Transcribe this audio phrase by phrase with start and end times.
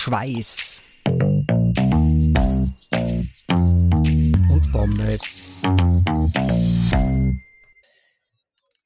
[0.00, 0.80] Schweiß
[4.48, 5.60] und Pommes.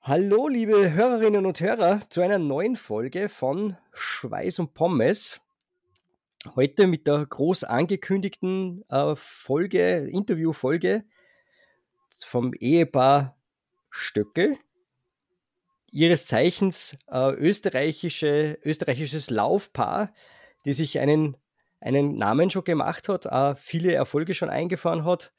[0.00, 5.42] Hallo, liebe Hörerinnen und Hörer, zu einer neuen Folge von Schweiß und Pommes.
[6.56, 11.04] Heute mit der groß angekündigten äh, Folge, Interviewfolge
[12.24, 13.36] vom Ehepaar
[13.90, 14.56] Stöckel
[15.90, 20.10] ihres Zeichens äh, österreichische, österreichisches Laufpaar,
[20.64, 21.36] die sich einen,
[21.80, 25.32] einen Namen schon gemacht hat, äh, viele Erfolge schon eingefahren hat.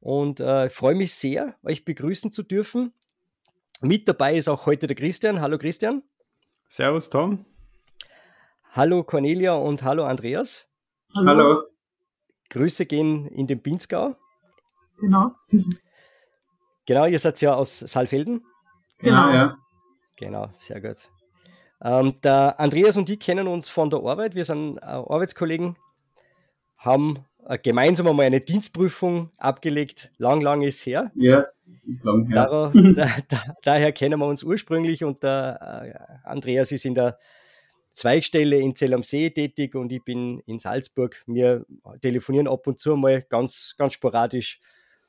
[0.00, 2.92] Und äh, freue mich sehr, euch begrüßen zu dürfen.
[3.80, 5.40] Mit dabei ist auch heute der Christian.
[5.40, 6.02] Hallo Christian.
[6.68, 7.44] Servus Tom.
[8.72, 10.70] Hallo Cornelia und hallo Andreas.
[11.16, 11.28] Hallo.
[11.28, 11.62] hallo.
[12.50, 14.16] Grüße gehen in den Pinzgau.
[14.98, 15.32] Genau.
[16.86, 18.44] Genau, ihr seid ja aus Saalfelden.
[18.98, 19.58] Genau, ja.
[20.16, 21.10] Genau, sehr gut.
[21.86, 24.34] Ähm, der Andreas und ich kennen uns von der Arbeit.
[24.34, 25.76] Wir sind äh, Arbeitskollegen,
[26.76, 30.10] haben äh, gemeinsam einmal eine Dienstprüfung abgelegt.
[30.18, 31.12] Lang, lang ist her.
[31.14, 32.34] Ja, ist lang her.
[32.34, 37.20] Dar da, da, daher kennen wir uns ursprünglich und der äh, Andreas ist in der
[37.92, 41.22] Zweigstelle in Zell am See tätig und ich bin in Salzburg.
[41.28, 41.64] Wir
[42.02, 44.58] telefonieren ab und zu mal ganz, ganz sporadisch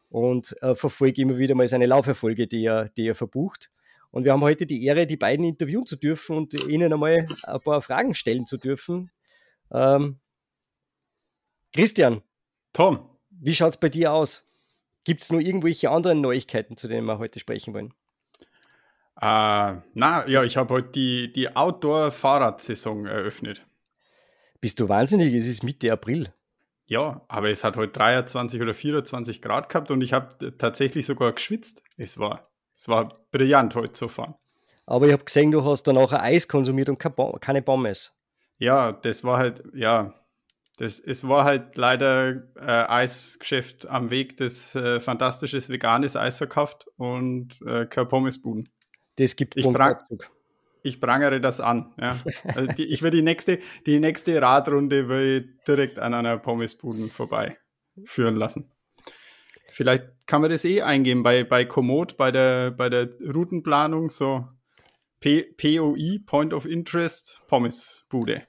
[0.10, 3.72] und äh, verfolge immer wieder mal seine Lauferfolge, die er, die er verbucht.
[4.12, 7.60] Und wir haben heute die Ehre, die beiden interviewen zu dürfen und ihnen einmal ein
[7.60, 9.12] paar Fragen stellen zu dürfen.
[9.72, 10.20] Ähm,
[11.74, 12.22] Christian.
[12.74, 13.10] Tom.
[13.30, 14.48] Wie schaut es bei dir aus?
[15.04, 17.94] Gibt es noch irgendwelche anderen Neuigkeiten, zu denen wir heute sprechen wollen?
[19.20, 23.66] Uh, na, ja, ich habe heute die, die Outdoor-Fahrradsaison eröffnet.
[24.62, 25.34] Bist du wahnsinnig?
[25.34, 26.34] Es ist Mitte April.
[26.86, 31.34] Ja, aber es hat heute 23 oder 24 Grad gehabt und ich habe tatsächlich sogar
[31.34, 31.84] geschwitzt.
[31.98, 34.36] Es war es war brillant heute zu fahren.
[34.86, 38.16] Aber ich habe gesehen, du hast dann auch Eis konsumiert und keine Pommes.
[38.60, 40.14] Ja, das war halt, ja,
[40.78, 46.88] das, es war halt leider äh, Eisgeschäft am Weg, das äh, fantastisches veganes Eis verkauft
[46.98, 48.70] und äh, keine Pommesbuden.
[49.16, 49.98] Das gibt ich, prang,
[50.84, 51.94] ich prangere das an.
[52.00, 52.20] Ja.
[52.44, 57.58] Also die, ich will die nächste, die nächste Radrunde will direkt an einer Pommesbuden vorbei
[58.06, 58.72] führen lassen.
[59.72, 64.46] Vielleicht kann man das eh eingeben bei, bei Komoot, bei der, bei der Routenplanung, so
[65.20, 68.44] P POI, Point of Interest, Pommesbude.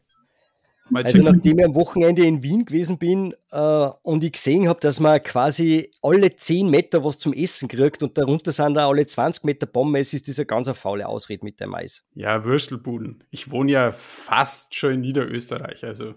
[0.93, 5.01] Also nachdem ich am Wochenende in Wien gewesen bin äh, und ich gesehen habe, dass
[5.01, 9.45] man quasi alle 10 Meter was zum Essen kriegt und darunter sind da alle 20
[9.45, 12.07] Meter Pommes, ist das eine ganz faule Ausrede mit dem Mais.
[12.15, 13.23] Ja, Würstelbuden.
[13.31, 16.15] Ich wohne ja fast schon in Niederösterreich, also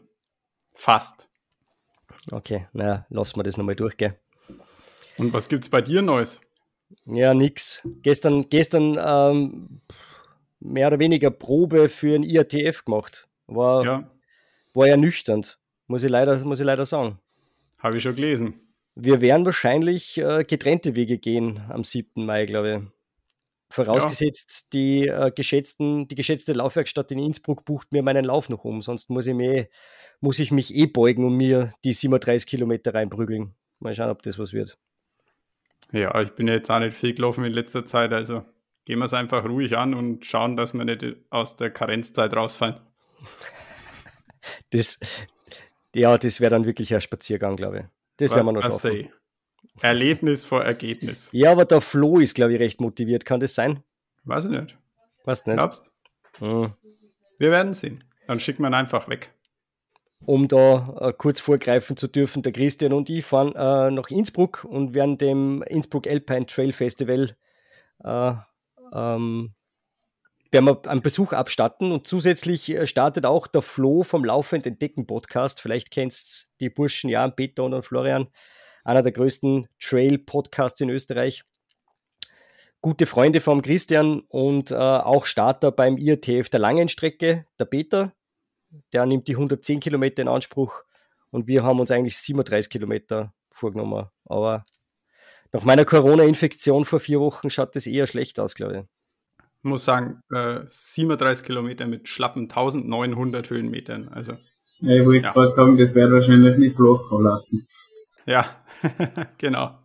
[0.74, 1.30] fast.
[2.32, 4.16] Okay, naja, lassen wir das nochmal durchgehen.
[5.18, 6.42] Und was gibt es bei dir Neues?
[7.06, 7.88] Ja, nix.
[8.02, 9.82] Gestern, gestern ähm,
[10.60, 13.28] mehr oder weniger Probe für ein IATF gemacht.
[13.48, 14.10] War ja,
[14.74, 17.20] war ja nüchternd, muss ich leider, muss ich leider sagen.
[17.80, 18.54] Habe ich schon gelesen.
[18.96, 22.26] Wir werden wahrscheinlich äh, getrennte Wege gehen am 7.
[22.26, 22.92] Mai, glaube ich.
[23.74, 24.80] Vorausgesetzt, ja.
[24.80, 29.10] die, äh, geschätzten, die geschätzte Laufwerkstatt in Innsbruck bucht mir meinen Lauf noch um, sonst
[29.10, 29.68] muss ich, mich,
[30.20, 33.56] muss ich mich eh beugen und mir die 37 Kilometer reinprügeln.
[33.80, 34.78] Mal schauen, ob das was wird.
[35.92, 38.46] Ja, ich bin jetzt auch nicht viel gelaufen in letzter Zeit, also
[38.86, 42.80] gehen wir es einfach ruhig an und schauen, dass wir nicht aus der Karenzzeit rausfallen.
[44.72, 45.00] Das,
[45.94, 47.86] ja, das wäre dann wirklich ein Spaziergang, glaube ich.
[48.18, 49.10] Das werden wir noch schaffen.
[49.82, 51.30] Erlebnis vor Ergebnis.
[51.34, 53.26] Ja, aber der Flo ist, glaube ich, recht motiviert.
[53.26, 53.84] Kann das sein?
[54.24, 54.78] Weiß ich nicht.
[55.26, 55.58] Was nicht?
[55.58, 55.92] Glaubst?
[56.40, 56.74] Hm.
[57.38, 58.04] Wir werden sehen.
[58.28, 59.32] Dann schicken wir ihn einfach weg
[60.26, 62.44] um da äh, kurz vorgreifen zu dürfen.
[62.44, 67.36] Der Christian und ich fahren äh, nach Innsbruck und werden dem Innsbruck Alpine Trail Festival
[68.04, 68.34] äh,
[68.94, 69.54] ähm,
[70.52, 75.08] werden wir einen Besuch abstatten und zusätzlich äh, startet auch der Flo vom Laufend Entdecken
[75.08, 75.62] Podcast.
[75.62, 78.28] Vielleicht kennst die Burschen Jan, Peter und Florian,
[78.84, 81.44] einer der größten Trail Podcasts in Österreich.
[82.82, 88.14] Gute Freunde vom Christian und äh, auch Starter beim IATF der langen Strecke, der Peter,
[88.94, 90.84] der nimmt die 110 Kilometer in Anspruch
[91.30, 94.08] und wir haben uns eigentlich 37 Kilometer vorgenommen.
[94.26, 94.66] Aber
[95.52, 98.84] nach meiner Corona-Infektion vor vier Wochen schaut das eher schlecht aus, glaube ich.
[99.64, 104.08] Ich muss sagen, äh, 37 Kilometer mit schlappen 1900 Höhenmetern.
[104.10, 104.34] Also,
[104.80, 105.34] ja, ich wollte ja.
[105.34, 107.68] gerade sagen, das wäre wahrscheinlich nicht flach verlaufen.
[108.26, 108.64] Ja,
[109.38, 109.78] genau.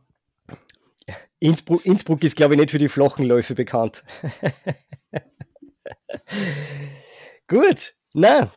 [1.38, 4.03] Innsbruck, Innsbruck ist, glaube ich, nicht für die flachen Läufe bekannt.
[7.49, 8.50] Gut, na,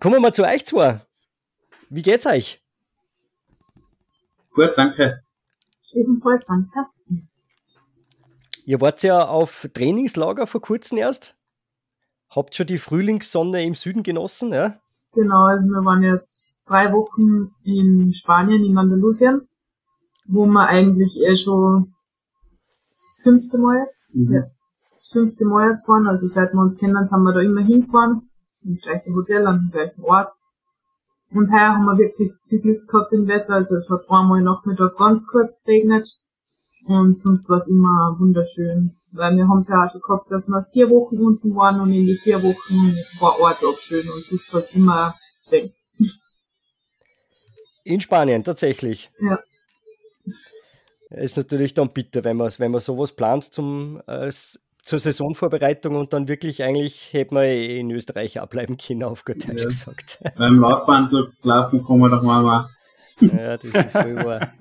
[0.00, 1.00] Kommen wir mal zu euch zwei.
[1.88, 2.60] Wie geht's euch?
[4.54, 5.22] Gut, danke.
[5.92, 6.86] Ebenfalls, danke.
[8.64, 11.36] Ihr wart ja auf Trainingslager vor kurzem erst.
[12.28, 14.80] Habt schon die Frühlingssonne im Süden genossen, ja?
[15.12, 19.48] Genau, also wir waren jetzt drei Wochen in Spanien, in Andalusien,
[20.26, 21.94] wo wir eigentlich eh schon
[22.90, 24.32] das fünfte Mal jetzt, mhm.
[24.32, 24.42] ja,
[24.92, 26.08] das fünfte Mal jetzt waren.
[26.08, 28.28] Also seit wir uns kennen, sind wir da immer hingefahren,
[28.64, 30.32] ins gleiche Hotel, an den gleichen Ort.
[31.30, 33.54] Und heuer haben wir wirklich viel Glück gehabt im Wetter.
[33.54, 36.08] Also es hat einmal Nachmittag ganz kurz geregnet
[36.86, 38.96] und sonst war es immer wunderschön.
[39.10, 41.92] Weil wir haben es ja auch schon gehabt, dass wir vier Wochen unten waren und
[41.92, 45.14] in die vier Wochen war ein Tag schön und sonst hat es immer
[45.46, 45.74] geregnet.
[47.84, 49.10] In Spanien, tatsächlich.
[49.20, 49.38] Ja.
[51.10, 54.32] Ist natürlich dann bitter, wenn man, wenn man sowas plant zum, äh,
[54.84, 59.24] zur Saisonvorbereitung und dann wirklich eigentlich hätte man eh in Österreich auch bleiben können, auf
[59.24, 59.64] gut Deutsch ja.
[59.64, 60.18] gesagt.
[60.36, 61.10] Beim Laufband
[61.42, 62.68] laufen kann man doch mal.
[63.20, 64.52] Ja, das ist voll wahr.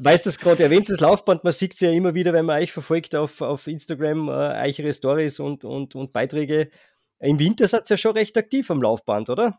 [0.00, 2.60] Weißt du es gerade, erwähnt das Laufband, man sieht es ja immer wieder, wenn man
[2.60, 6.70] euch verfolgt auf, auf Instagram, äh, eure Stories und, und, und Beiträge.
[7.18, 9.58] Im Winter seid ihr ja schon recht aktiv am Laufband, oder?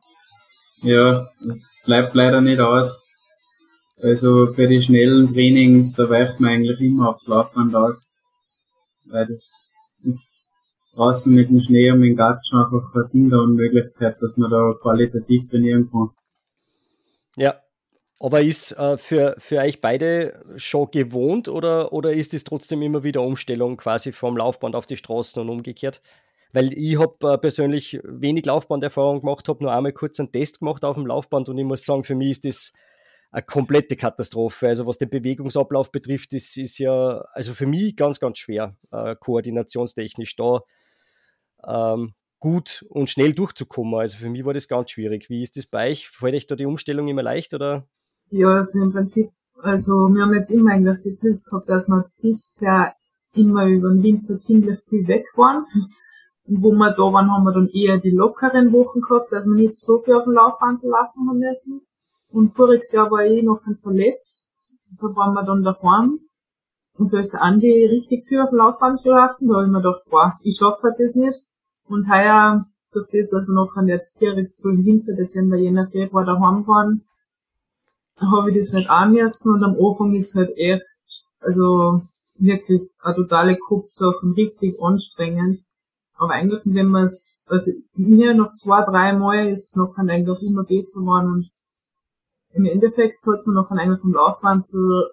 [0.83, 3.03] Ja, es bleibt leider nicht aus.
[4.01, 8.10] Also für die schnellen Trainings, da weicht man eigentlich immer aufs Laufband aus.
[9.11, 9.73] Weil das
[10.03, 10.35] ist
[10.93, 15.89] draußen mit dem Schnee und dem Gatschen einfach eine Kinderunmöglichkeit, dass man da qualitativ trainieren
[15.91, 16.09] kann.
[17.37, 17.61] Ja,
[18.19, 23.03] aber ist äh, für, für euch beide schon gewohnt oder, oder ist es trotzdem immer
[23.03, 26.01] wieder Umstellung quasi vom Laufband auf die Straßen und umgekehrt?
[26.53, 30.83] Weil ich habe äh, persönlich wenig Laufbanderfahrung gemacht, habe nur einmal kurz einen Test gemacht
[30.83, 32.73] auf dem Laufband und ich muss sagen, für mich ist das
[33.31, 34.67] eine komplette Katastrophe.
[34.67, 39.15] Also was den Bewegungsablauf betrifft, ist, ist ja also für mich ganz, ganz schwer, äh,
[39.15, 40.61] koordinationstechnisch da
[41.65, 43.99] ähm, gut und schnell durchzukommen.
[43.99, 45.29] Also für mich war das ganz schwierig.
[45.29, 46.09] Wie ist das bei euch?
[46.09, 47.87] Fällt euch da die Umstellung immer leicht oder?
[48.29, 49.29] Ja, also im Prinzip,
[49.61, 52.95] also wir haben jetzt immer eigentlich das Glück gehabt, dass wir bisher
[53.33, 55.65] immer über den Winter ziemlich viel weg waren.
[56.47, 59.55] Und wo wir da waren, haben wir dann eher die lockeren Wochen gehabt, dass wir
[59.55, 61.81] nicht so viel auf dem Laufband laufen haben müssen.
[62.31, 64.75] Und voriges Jahr war ich noch verletzt.
[64.99, 66.19] Da waren wir dann daheim.
[66.97, 69.47] Und da ist der Andi richtig viel auf dem Laufband gelaufen.
[69.47, 71.39] Da habe ich mir gedacht, boah, ich schaffe das nicht.
[71.87, 76.25] Und heuer, durch das, dass wir noch jetzt direkt so im Winter, Dezember, Jänner, Februar
[76.25, 77.03] daheim waren,
[78.19, 79.53] habe ich das halt auch müssen.
[79.53, 82.01] Und am Anfang ist halt echt, also
[82.35, 85.63] wirklich eine totale Kopfsache richtig anstrengend.
[86.15, 90.41] Aber eigentlich, wenn man es, also mir noch zwei, drei Mal ist es noch eigentlich
[90.43, 91.51] immer besser geworden und
[92.53, 95.11] im Endeffekt hat es mir noch eigentlich vom Laufmantel,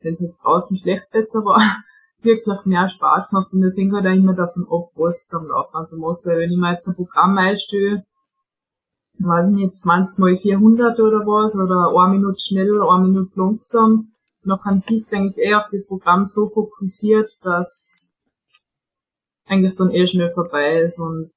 [0.00, 1.60] wenn es jetzt draußen schlecht Wetter war,
[2.22, 3.52] wirklich mehr Spaß gemacht.
[3.52, 6.58] Und deswegen halt auch immer davon ab, was du am Laufmantel machst, weil wenn ich
[6.58, 8.04] mir jetzt ein Programm einstelle,
[9.18, 14.12] weiß ich nicht, 20 mal 400 oder was, oder eine Minute schnell, eine Minute langsam,
[14.44, 18.16] dann bist du eigentlich eher auf das Programm so fokussiert, dass
[19.46, 20.98] eigentlich dann eh schnell vorbei ist.
[20.98, 21.30] Und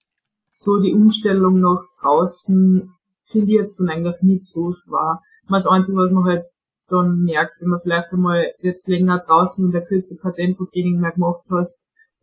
[0.50, 2.94] so die Umstellung nach draußen
[3.34, 5.22] finde ich jetzt dann eigentlich nicht so schwer.
[5.50, 6.46] Das Einzige, was man halt
[6.88, 11.12] dann merkt, wenn man vielleicht einmal jetzt länger draußen in der Küche kein Tempotraining mehr
[11.12, 11.68] gemacht hat,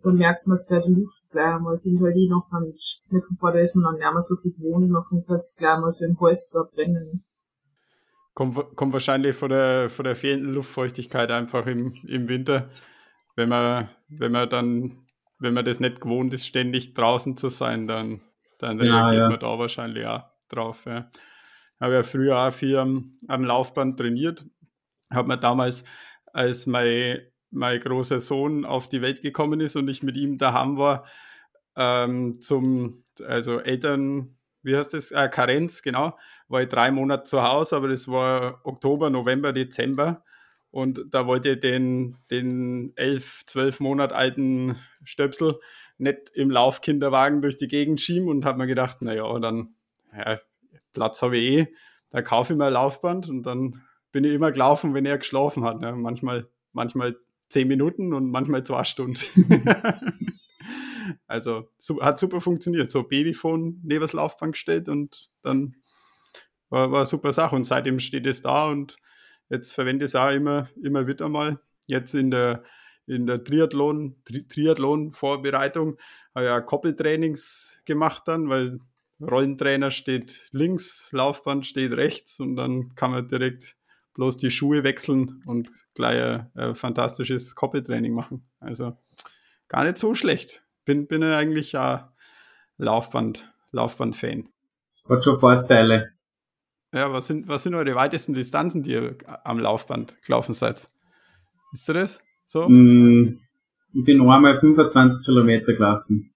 [0.03, 1.77] dann merkt man es bei der Luft gleich einmal.
[1.77, 2.73] Ich finde halt ich noch an
[3.11, 5.75] kommt vor, da ist man dann nicht mehr so viel gewohnt, noch kommt halt gleich
[5.75, 7.25] einmal so im Hals so brennen.
[8.35, 12.71] Kommt, kommt wahrscheinlich von der, von der fehlenden Luftfeuchtigkeit einfach im, im Winter,
[13.37, 15.07] wenn man, wenn man dann,
[15.41, 18.23] wenn man das nicht gewohnt ist, ständig draußen zu sein, dann,
[18.61, 19.29] dann ja, reagiert ja.
[19.29, 20.85] man da wahrscheinlich auch drauf.
[20.87, 21.11] Ja.
[21.81, 24.45] Habe ja früher auch viel am, am Laufband trainiert.
[25.11, 25.85] Habe mir damals,
[26.33, 30.77] als mein, mein großer Sohn auf die Welt gekommen ist und ich mit ihm daheim
[30.77, 31.07] war,
[31.77, 35.11] ähm, zum, also Eltern, wie heißt das?
[35.11, 40.25] Äh, Karenz, genau, war ich drei Monate zu Hause, aber das war Oktober, November, Dezember.
[40.71, 45.59] Und da wollte ich den, den elf, zwölf Monat alten Stöpsel
[45.99, 49.75] nicht im Laufkinderwagen durch die Gegend schieben und habe mir gedacht, naja, dann
[50.17, 50.41] ja,
[50.93, 51.75] Platz habe ich eh,
[52.11, 55.65] da kaufe ich mir ein Laufband und dann bin ich immer gelaufen, wenn er geschlafen
[55.65, 55.81] hat.
[55.81, 55.93] Ne?
[55.93, 57.17] Manchmal, manchmal
[57.49, 59.21] zehn Minuten und manchmal zwei Stunden.
[61.27, 62.91] also so, hat super funktioniert.
[62.91, 65.77] So Babyphone neben das Laufband gestellt und dann
[66.69, 67.55] war, war super Sache.
[67.55, 68.97] Und seitdem steht es da und
[69.49, 71.61] jetzt verwende ich es auch immer, immer wieder mal.
[71.87, 72.65] Jetzt in der,
[73.07, 75.99] in der Triathlon, Tri Triathlon-Vorbereitung
[76.35, 78.81] habe ich ja Koppeltrainings gemacht dann, weil
[79.21, 83.77] Rollentrainer steht links, Laufband steht rechts und dann kann man direkt
[84.15, 88.45] bloß die Schuhe wechseln und gleich ein, ein fantastisches Koppeltraining machen.
[88.59, 88.97] Also
[89.69, 90.63] gar nicht so schlecht.
[90.85, 92.13] Bin, bin eigentlich ja
[92.79, 94.49] Laufband, Laufband-Fan.
[95.09, 96.13] Hat schon Vorteile.
[96.93, 100.89] Ja, was sind, was sind eure weitesten Distanzen, die ihr am Laufband gelaufen seid?
[101.73, 102.21] Wisst ihr das?
[102.47, 102.69] So?
[102.69, 103.39] Mm,
[103.93, 106.30] ich bin einmal 25 Kilometer gelaufen.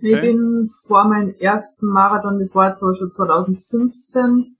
[0.00, 0.20] Ich okay.
[0.20, 4.56] bin vor meinem ersten Marathon, das war zwar schon 2015,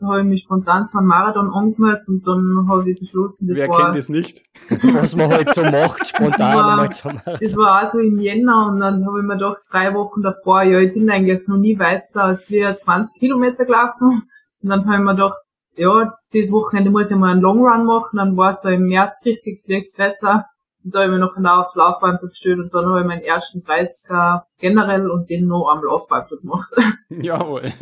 [0.00, 3.58] da habe ich mich spontan zu einem Marathon angemeldet und dann habe ich beschlossen, das
[3.58, 3.76] Wer war...
[3.76, 4.42] Wer kennt das nicht?
[4.94, 6.88] Was man halt so macht, spontan.
[6.88, 9.92] Das war, das war auch so im Jänner und dann habe ich mir gedacht, drei
[9.92, 14.22] Wochen davor, ja, ich bin eigentlich noch nie weiter als wir 20 Kilometer gelaufen.
[14.62, 15.36] Und dann habe ich mir gedacht,
[15.76, 18.86] ja, dieses Wochenende muss ich mal einen Long Run machen, dann war es da im
[18.86, 20.46] März richtig schlecht Wetter.
[20.82, 23.62] Da habe ich mich noch genau aufs Laufband gestellt und dann habe ich meinen ersten
[23.62, 26.70] 30er generell und den noch am Laufband gemacht.
[27.10, 27.72] Jawohl.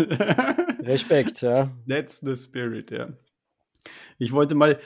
[0.82, 1.70] Respekt, ja.
[1.88, 3.08] That's the spirit, ja.
[4.20, 4.80] Ich wollte mal,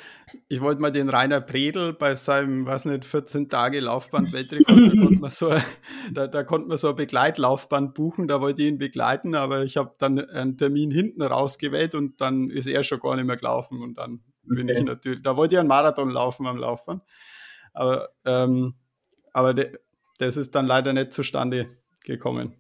[0.48, 5.20] ich wollte mal den Rainer Predel bei seinem, was nicht, 14 Tage Laufband-Weltrekord, da, konnte
[5.20, 5.54] man so,
[6.12, 9.78] da, da konnte man so ein Begleitlaufband buchen, da wollte ich ihn begleiten, aber ich
[9.78, 13.80] habe dann einen Termin hinten rausgewählt und dann ist er schon gar nicht mehr gelaufen
[13.80, 14.80] und dann bin okay.
[14.80, 17.02] ich natürlich, da wollte ich einen Marathon laufen am Laufband.
[17.72, 18.74] Aber, ähm,
[19.32, 19.78] aber de,
[20.18, 21.68] das ist dann leider nicht zustande
[22.04, 22.54] gekommen.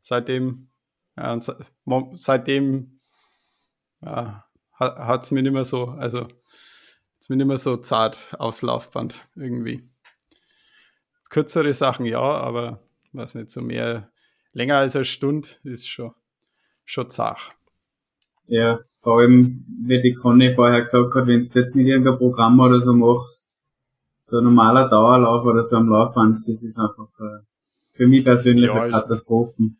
[0.00, 0.68] Seitdem,
[1.16, 1.38] ja,
[2.14, 3.00] seitdem
[4.00, 6.28] ja, hat es mir nicht mehr so, also
[7.20, 9.88] es mir nicht mehr so zart aufs Laufband irgendwie.
[11.30, 14.10] Kürzere Sachen ja, aber was nicht, so mehr,
[14.52, 16.12] länger als eine Stunde ist schon,
[16.84, 17.54] schon zart.
[18.46, 22.58] Ja, vor allem, wie die Conny vorher gesagt hat, wenn du jetzt nicht irgendein Programm
[22.60, 23.51] oder so machst,
[24.22, 27.40] so ein normaler Dauerlauf oder so am Laufband, das ist einfach äh,
[27.92, 29.70] für mich persönlich ja, eine Katastrophe.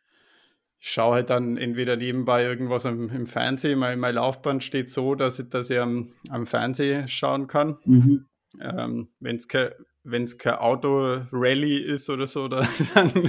[0.78, 5.14] Ich schaue halt dann entweder nebenbei irgendwas im, im Fernsehen, mein, mein Laufband steht so,
[5.14, 7.78] dass ich das ja am, am Fernsehen schauen kann.
[7.84, 8.26] Mhm.
[8.60, 9.70] Ähm, Wenn es kein,
[10.02, 12.66] wenn's kein Auto-Rally ist oder so, dann,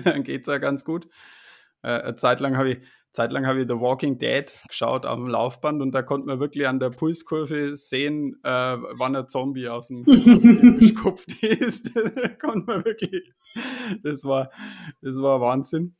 [0.03, 1.07] dann geht es ja ganz gut.
[1.83, 2.79] Äh, eine Zeit lang habe ich
[3.13, 6.79] zeitlang habe ich The Walking Dead geschaut am Laufband und da konnte man wirklich an
[6.79, 11.95] der Pulskurve sehen, äh, wann ein Zombie aus dem, aus ist.
[11.95, 13.31] da konnte man wirklich,
[14.01, 14.49] das war,
[15.01, 15.95] das war Wahnsinn.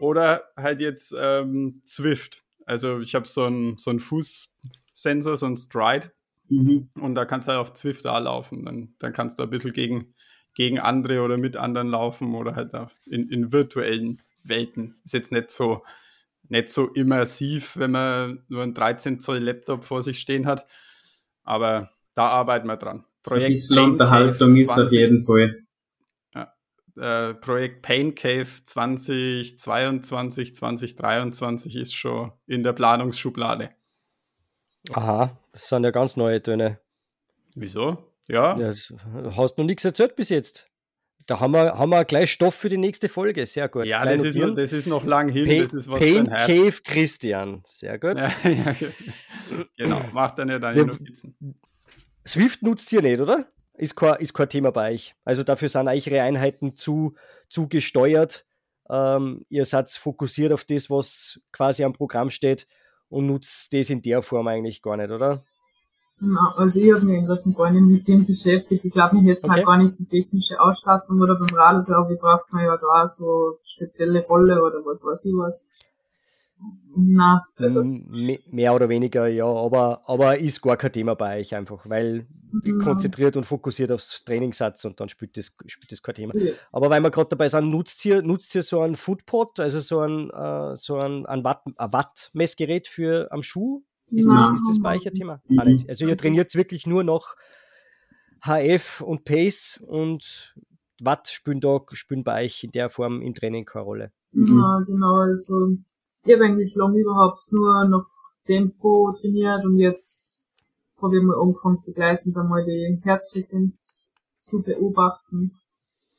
[0.00, 2.42] Oder halt jetzt ähm, Zwift.
[2.64, 6.10] Also ich habe so einen so Fußsensor, so ein Stride.
[6.48, 6.88] Mhm.
[6.94, 8.64] Und da kannst du halt auf Zwift da laufen.
[8.64, 10.14] Dann, dann kannst du ein bisschen gegen,
[10.54, 12.72] gegen andere oder mit anderen laufen oder halt
[13.04, 14.96] in, in virtuellen Welten.
[15.04, 15.82] Ist jetzt nicht so
[16.50, 20.66] nicht so immersiv, wenn man nur einen 13 Zoll Laptop vor sich stehen hat.
[21.44, 23.04] Aber da arbeiten wir dran.
[23.22, 25.62] Projekt ein bisschen Unterhaltung ist auf jeden Fall.
[26.34, 26.52] Ja,
[26.96, 33.70] äh, Projekt Pain Cave 2022, 2023 ist schon in der Planungsschublade.
[34.92, 36.80] Aha, das sind ja ganz neue Töne.
[37.54, 38.12] Wieso?
[38.26, 38.56] Ja.
[38.58, 38.70] ja
[39.36, 40.69] hast noch nichts erzählt bis jetzt.
[41.26, 43.46] Da haben wir, haben wir gleich Stoff für die nächste Folge.
[43.46, 43.86] Sehr gut.
[43.86, 45.46] Ja, das ist, noch, das ist, noch, lang hin.
[45.46, 47.62] Pain, das ist was Pain Cave Christian.
[47.64, 48.18] Sehr gut.
[48.18, 48.76] Ja, ja,
[49.76, 51.36] genau, macht dann ja deine Notizen.
[52.26, 53.46] Swift nutzt ihr nicht, oder?
[53.74, 55.14] Ist kein, ist kein Thema bei euch.
[55.24, 57.14] Also dafür sind eure Einheiten zu,
[57.48, 58.44] zu gesteuert.
[58.90, 62.66] Ähm, ihr seid fokussiert auf das, was quasi am Programm steht
[63.08, 65.44] und nutzt das in der Form eigentlich gar nicht, oder?
[66.22, 68.84] Na, also ich habe mich eigentlich gar nicht mit dem beschäftigt.
[68.84, 69.52] Ich glaube, mir hätte okay.
[69.54, 73.06] halt gar nicht die technische Ausstattung oder beim Radl, glaube ich, braucht man ja da
[73.08, 75.64] so spezielle Rolle oder was weiß ich was.
[76.94, 77.82] Na, also.
[77.82, 82.26] Mehr oder weniger, ja, aber, aber ist gar kein Thema bei euch einfach, weil
[82.64, 82.76] ja.
[82.78, 86.36] konzentriert und fokussiert aufs Trainingssatz und dann spielt das, spielt das kein Thema.
[86.36, 86.52] Ja.
[86.72, 90.00] Aber weil wir gerade dabei sind, nutzt ihr, nutzt ihr so ein Footpod, also so
[90.00, 93.82] ein, äh, so ein, ein Watt, ein Watt-Messgerät für am Schuh?
[94.10, 95.40] Ist, das, ist das bei euch ein Thema?
[95.48, 95.84] Mhm.
[95.88, 97.36] Also ihr trainiert wirklich nur noch
[98.42, 100.54] HF und Pace und
[101.02, 104.12] Watt spielen da spielen bei euch in der Form im Training keine Rolle.
[104.32, 105.16] Ja, genau.
[105.16, 105.76] Also
[106.24, 108.06] ich habe eigentlich lange überhaupt nur noch
[108.46, 110.46] Tempo trainiert und jetzt
[111.02, 115.58] ich mal angefangen begleitend einmal die Herzfrequenz zu beobachten.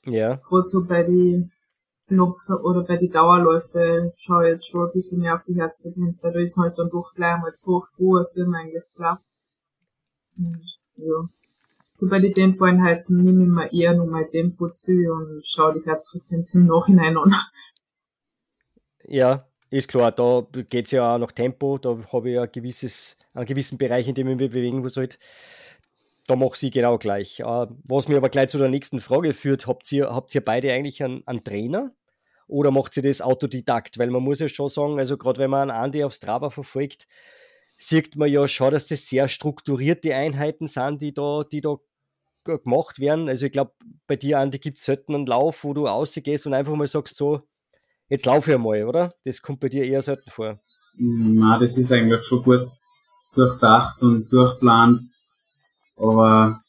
[0.05, 0.37] Ja.
[0.37, 1.51] Gerade so bei den
[2.11, 6.23] noch oder bei den Dauerläufe schaue ich jetzt schon ein bisschen mehr auf die Herzfrequenz,
[6.23, 8.61] weil da ist man halt dann doch gleich mal zu hoch pro, als will man
[8.61, 9.21] eigentlich klar.
[10.37, 10.61] Und,
[10.95, 11.29] ja.
[11.93, 15.85] So bei den Tempoeinheiten nehme ich mir eher nur mein Tempo zu und schaue die
[15.85, 17.35] Herzfrequenz im Nachhinein an.
[19.03, 22.51] Ja, ist klar, da geht es ja auch nach Tempo, da habe ich ja ein
[22.51, 25.19] gewisses, einen gewissen Bereich, in dem ich mich bewegen muss halt.
[26.27, 27.39] Da mache ich genau gleich.
[27.39, 30.71] Äh, was mir aber gleich zu der nächsten Frage führt, habt ihr, habt ihr beide
[30.71, 31.91] eigentlich einen, einen Trainer?
[32.51, 33.97] Oder macht sie das Autodidakt?
[33.97, 37.07] Weil man muss ja schon sagen, also gerade wenn man einen Andi auf Strava verfolgt,
[37.77, 41.77] sieht man ja schon, dass das sehr strukturierte Einheiten sind, die da, die da
[42.43, 43.29] gemacht werden.
[43.29, 43.71] Also ich glaube,
[44.05, 47.15] bei dir, Andi, gibt es selten einen Lauf, wo du rausgehst und einfach mal sagst,
[47.15, 47.41] so,
[48.09, 49.15] jetzt laufe ich einmal, oder?
[49.23, 50.59] Das kommt bei dir eher selten vor.
[50.95, 52.69] Na, das ist eigentlich schon gut
[53.33, 55.03] durchdacht und durchplant.
[55.95, 56.61] Aber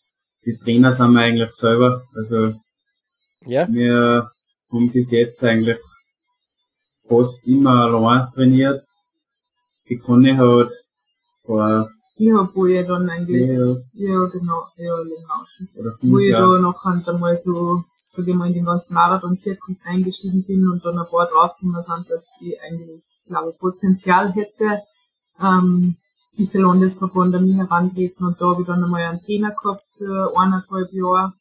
[0.44, 2.04] die Trainer sind wir eigentlich selber.
[2.14, 2.54] Also
[3.44, 3.66] ja?
[3.68, 4.30] wir
[4.72, 5.78] haben bis jetzt eigentlich
[7.08, 8.82] fast immer allein trainiert.
[9.88, 10.70] Die Conny hat
[11.44, 16.58] vor Ich hab, wo ich dann eigentlich, ja, ja, genau, ja, oder Wo ich da
[16.58, 20.98] noch halt einmal so, sag ich mal, in den ganzen Marathon-Zirkus eingestiegen bin und dann
[20.98, 24.82] ein paar draufgekommen sind, dass sie eigentlich, glaube ich, Potenzial hätte,
[25.40, 25.96] ähm,
[26.38, 29.84] ist der Landesverband an mich herantreten und da habe ich dann einmal einen Trainer gehabt
[29.98, 31.32] für eineinhalb Jahre.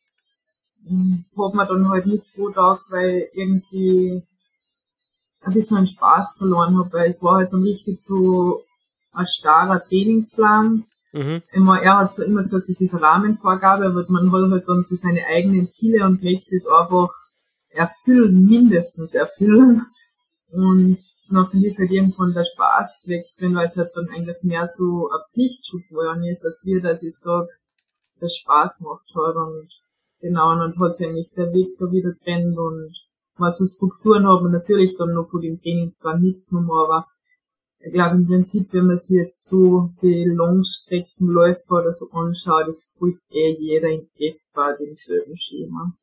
[0.87, 4.23] Hm, Hat mir dann halt nicht so taugt, weil irgendwie
[5.41, 8.63] ein bisschen einen Spaß verloren habe, weil es war halt dann richtig so
[9.11, 10.85] ein starrer Trainingsplan.
[11.13, 11.43] Mhm.
[11.51, 14.81] Immer, er hat zwar immer gesagt, das ist eine Rahmenvorgabe, aber man hat halt dann
[14.81, 17.09] so seine eigenen Ziele und möchte es einfach
[17.69, 19.85] erfüllen, mindestens erfüllen.
[20.51, 24.67] Und dann ist halt irgendwann der Spaß weg, wenn weil es halt dann eigentlich mehr
[24.67, 27.47] so ein Pflichtschub geworden ist, als wir, dass ich sage,
[28.19, 29.69] das Spaß gemacht hat und
[30.21, 32.93] genau, und hat sich eigentlich der Weg da wieder trennt und
[33.37, 37.07] was so Strukturen haben, natürlich dann noch von dem Trainingsplan mitgenommen, aber
[37.79, 42.95] ich glaube im Prinzip, wenn man sich jetzt so die Langstreckenläufer oder so anschaut, das
[42.97, 45.93] folgt eh jeder in etwa demselben Schema.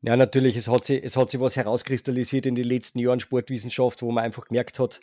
[0.00, 4.00] Ja, natürlich, es hat, sich, es hat sich was herauskristallisiert in den letzten Jahren Sportwissenschaft,
[4.00, 5.00] wo man einfach gemerkt hat,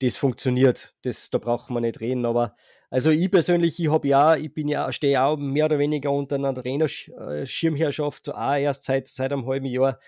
[0.00, 0.94] das funktioniert.
[1.02, 2.26] Das, da braucht man nicht reden.
[2.26, 2.54] Aber
[2.90, 6.36] also ich persönlich, ich habe ja, ich bin ja, stehe auch mehr oder weniger unter
[6.36, 9.98] einer Trainerschirmherrschaft, auch erst seit, seit einem halben Jahr.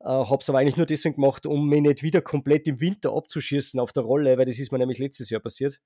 [0.00, 3.12] Äh, habe es aber eigentlich nur deswegen gemacht, um mich nicht wieder komplett im Winter
[3.12, 5.80] abzuschießen auf der Rolle, weil das ist mir nämlich letztes Jahr passiert.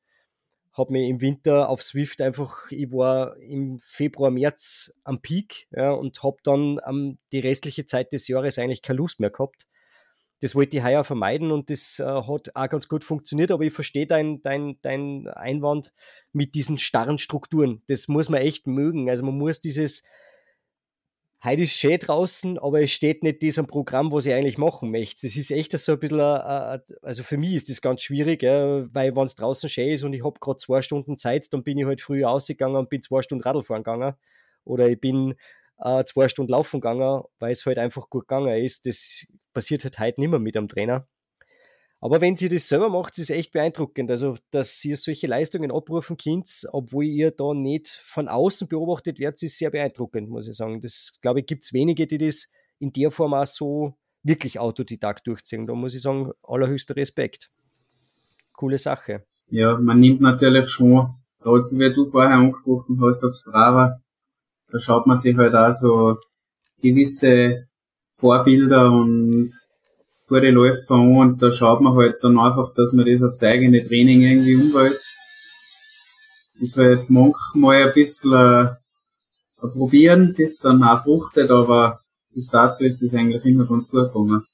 [0.72, 5.90] Habe mich im Winter auf Swift einfach, ich war im Februar, März am Peak ja,
[5.92, 9.66] und habe dann ähm, die restliche Zeit des Jahres eigentlich keine Lust mehr gehabt.
[10.40, 13.72] Das wollte ich heuer vermeiden und das äh, hat auch ganz gut funktioniert, aber ich
[13.72, 15.92] verstehe dein, dein, dein Einwand
[16.32, 17.82] mit diesen starren Strukturen.
[17.88, 19.10] Das muss man echt mögen.
[19.10, 20.02] Also man muss dieses,
[21.44, 25.26] heute ist schön draußen, aber es steht nicht diesem Programm, was ich eigentlich machen möchte.
[25.26, 28.42] Das ist echt so ein bisschen, äh, äh, also für mich ist das ganz schwierig,
[28.42, 31.78] weil wenn es draußen schön ist und ich habe gerade zwei Stunden Zeit, dann bin
[31.78, 34.14] ich halt früh ausgegangen und bin zwei Stunden Radl fahren gegangen.
[34.64, 35.34] Oder ich bin
[35.78, 38.86] äh, zwei Stunden laufen gegangen, weil es halt einfach gut gegangen ist.
[38.86, 41.06] Das passiert halt heute nicht mehr mit einem Trainer.
[42.02, 44.10] Aber wenn sie das selber macht, ist es echt beeindruckend.
[44.10, 49.42] Also, dass ihr solche Leistungen abrufen könnt, obwohl ihr da nicht von außen beobachtet werdet,
[49.42, 50.80] ist sehr beeindruckend, muss ich sagen.
[50.80, 55.26] Das, glaube ich, gibt es wenige, die das in der Form auch so wirklich autodidakt
[55.26, 55.66] durchziehen.
[55.66, 57.50] Da muss ich sagen, allerhöchster Respekt.
[58.54, 59.26] Coole Sache.
[59.48, 64.00] Ja, man nimmt natürlich schon, so wie du vorher angesprochen hast, auf Strava,
[64.70, 66.16] da schaut man sich halt auch so
[66.80, 67.68] gewisse
[68.20, 69.50] Vorbilder und
[70.28, 73.86] gute Läufer an und da schaut man halt dann einfach, dass man das aufs eigene
[73.86, 75.18] Training irgendwie umwälzt.
[76.60, 78.74] Ist halt manchmal ein bisschen äh,
[79.62, 82.00] ein Probieren, das dann auch fruchtet, aber
[82.32, 84.44] bis dato ist das eigentlich immer ganz gut gegangen.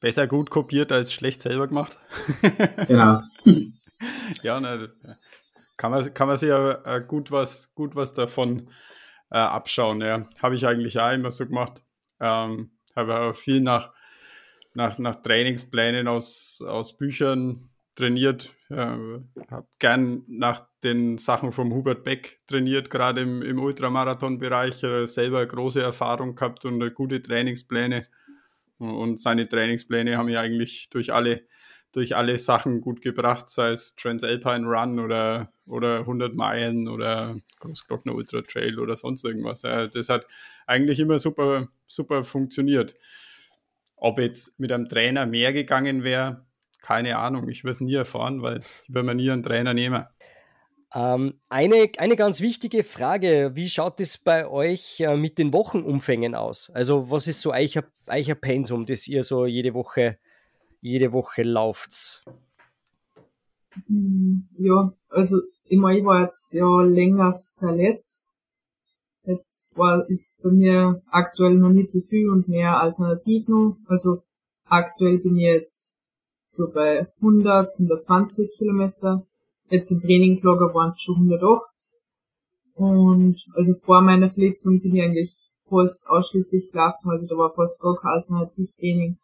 [0.00, 1.98] Besser gut kopiert als schlecht selber gemacht.
[2.88, 3.20] Genau.
[4.42, 4.90] ja, ne,
[5.76, 8.68] kann man, kann man sich ja äh, gut was, gut was davon
[9.30, 10.00] äh, abschauen.
[10.00, 10.26] Ja.
[10.42, 11.82] Habe ich eigentlich auch immer so gemacht.
[12.20, 13.92] Ähm, habe viel nach,
[14.74, 18.54] nach, nach Trainingsplänen aus, aus Büchern trainiert.
[18.68, 18.74] Äh,
[19.50, 24.82] habe gern nach den Sachen vom Hubert Beck trainiert, gerade im, im Ultramarathon-Bereich.
[24.82, 28.06] Äh, selber große Erfahrung gehabt und äh, gute Trainingspläne.
[28.78, 31.42] Und seine Trainingspläne haben ja eigentlich durch alle,
[31.92, 38.14] durch alle Sachen gut gebracht, sei es Transalpine Run oder, oder 100 Meilen oder Großglockner
[38.14, 39.62] Ultra Trail oder sonst irgendwas.
[39.62, 40.26] Das hat
[40.66, 42.94] eigentlich immer super, super funktioniert.
[43.96, 46.46] Ob jetzt mit einem Trainer mehr gegangen wäre,
[46.80, 47.48] keine Ahnung.
[47.48, 50.06] Ich würde es nie erfahren, weil ich will mir nie einen Trainer nehmen.
[50.92, 56.34] Ähm, eine, eine ganz wichtige Frage, wie schaut es bei euch äh, mit den Wochenumfängen
[56.34, 56.70] aus?
[56.70, 60.18] Also was ist so euer, euer Pensum, das ihr so jede Woche,
[60.80, 62.24] jede Woche lauft?
[63.86, 68.36] Hm, Ja, also ich meine, ich war jetzt ja länger verletzt.
[69.24, 73.76] Jetzt war, ist bei mir aktuell noch nicht so viel und mehr alternativ noch.
[73.86, 74.22] Also
[74.64, 76.02] aktuell bin ich jetzt
[76.44, 79.26] so bei 100, 120 Kilometer.
[79.68, 82.00] Jetzt im Trainingslager waren es schon 180.
[82.74, 87.80] Und also vor meiner Verletzung bin ich eigentlich fast ausschließlich gelaufen, also da war fast
[87.80, 89.18] gar kein Alternativtraining.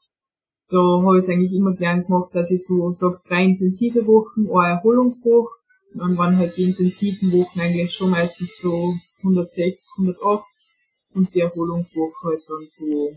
[0.68, 4.48] Da habe ich es eigentlich immer gern gemacht, dass ich so sage, drei intensive Wochen,
[4.50, 5.55] eine Erholungswoche.
[5.92, 10.70] Und dann waren halt die intensiven Wochen eigentlich schon meistens so 160, 180
[11.14, 13.16] und die Erholungswoche halt dann so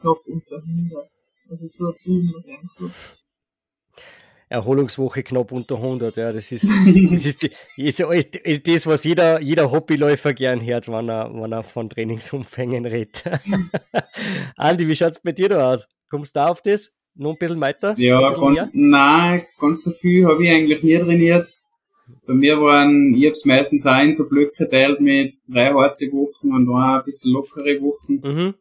[0.00, 1.10] knapp unter 100.
[1.50, 3.18] Also so habe ich immer gern gemacht.
[4.50, 6.64] Erholungswoche knapp unter 100, ja, das ist,
[7.10, 7.44] das ist,
[7.76, 12.86] ist, ist das, was jeder, jeder Hobbyläufer gern hört, wenn er, wenn er von Trainingsumfängen
[12.86, 13.24] redet.
[14.56, 15.86] Andi, wie schaut es bei dir da aus?
[16.10, 16.94] Kommst du da auf das?
[17.14, 17.94] Noch ein bisschen weiter?
[17.98, 21.52] Ja, bisschen ganz, nein, ganz so viel habe ich eigentlich nie trainiert.
[22.26, 26.52] Bei mir waren, ich hab's meistens auch in so Blöcke geteilt mit drei harte Wochen
[26.52, 28.20] und ein bisschen lockere Wochen.
[28.22, 28.54] Mhm.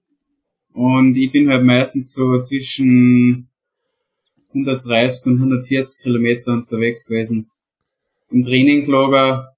[0.73, 3.47] Und ich bin halt meistens so zwischen
[4.49, 7.49] 130 und 140 Kilometer unterwegs gewesen.
[8.29, 9.55] Im Trainingslager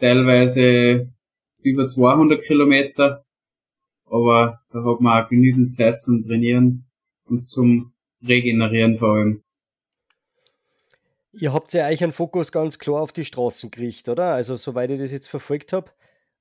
[0.00, 1.12] teilweise
[1.62, 3.24] über 200 Kilometer,
[4.06, 6.83] aber da hat man auch genügend Zeit zum Trainieren
[7.26, 7.92] und zum
[8.26, 9.42] Regenerieren vor allem.
[11.32, 14.34] Ihr habt ja eigentlich einen Fokus ganz klar auf die Straßen gerichtet, oder?
[14.34, 15.90] Also, soweit ich das jetzt verfolgt habe,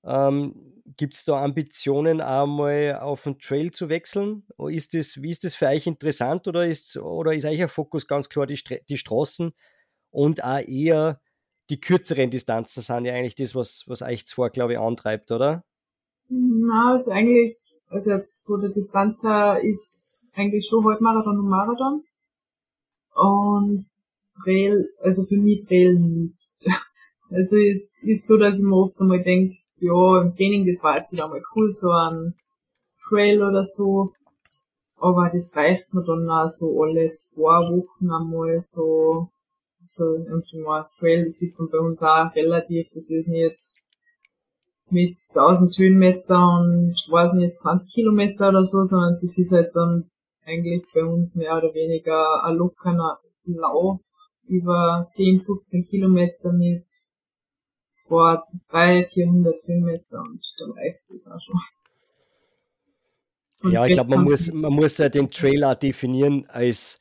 [0.03, 4.43] ähm, gibt es da Ambitionen, einmal auf den Trail zu wechseln?
[4.69, 8.07] Ist das, wie ist das für euch interessant oder ist, oder ist euch ein Fokus
[8.07, 9.53] ganz klar die, die Straßen
[10.11, 11.19] und auch eher
[11.69, 15.63] die kürzeren Distanzen sind ja eigentlich das, was, was euch zwar, glaube ich, antreibt, oder?
[16.29, 17.55] Na, also eigentlich,
[17.93, 22.03] also jetzt von der Distanz her ist eigentlich schon Halbmarathon und Marathon.
[23.15, 23.85] Und
[24.43, 26.65] Trail, also für mich Trail nicht.
[27.29, 30.97] Also es ist so, dass ich mir oft einmal denke, ja, im Training, das war
[30.97, 32.35] jetzt wieder mal cool, so ein
[33.07, 34.13] Trail oder so.
[34.97, 39.29] Aber das reicht mir dann auch so alle zwei Wochen einmal so,
[39.79, 43.83] so irgendwie mal Trail, das ist dann bei uns auch relativ, das ist nicht
[44.89, 50.09] mit 1000 Höhenmeter und weiß nicht 20 Kilometer oder so, sondern das ist halt dann
[50.45, 54.01] eigentlich bei uns mehr oder weniger ein lockerer Lauf
[54.47, 56.85] über 10, 15 Kilometer mit
[57.93, 58.37] 2,
[58.69, 61.59] 3, 400 Höhenmeter und dann reicht das auch schon.
[63.61, 66.99] Und ja, ich glaube, man muss, man muss ja den Trailer definieren als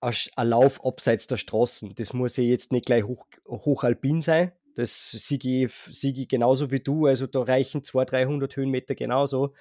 [0.00, 1.94] ein Lauf abseits der Straßen.
[1.96, 4.52] Das muss ja jetzt nicht gleich hoch, hochalpin sein.
[4.76, 7.06] Das siege ich, sieg ich genauso wie du.
[7.06, 9.54] Also da reichen 200, 300 Höhenmeter genauso.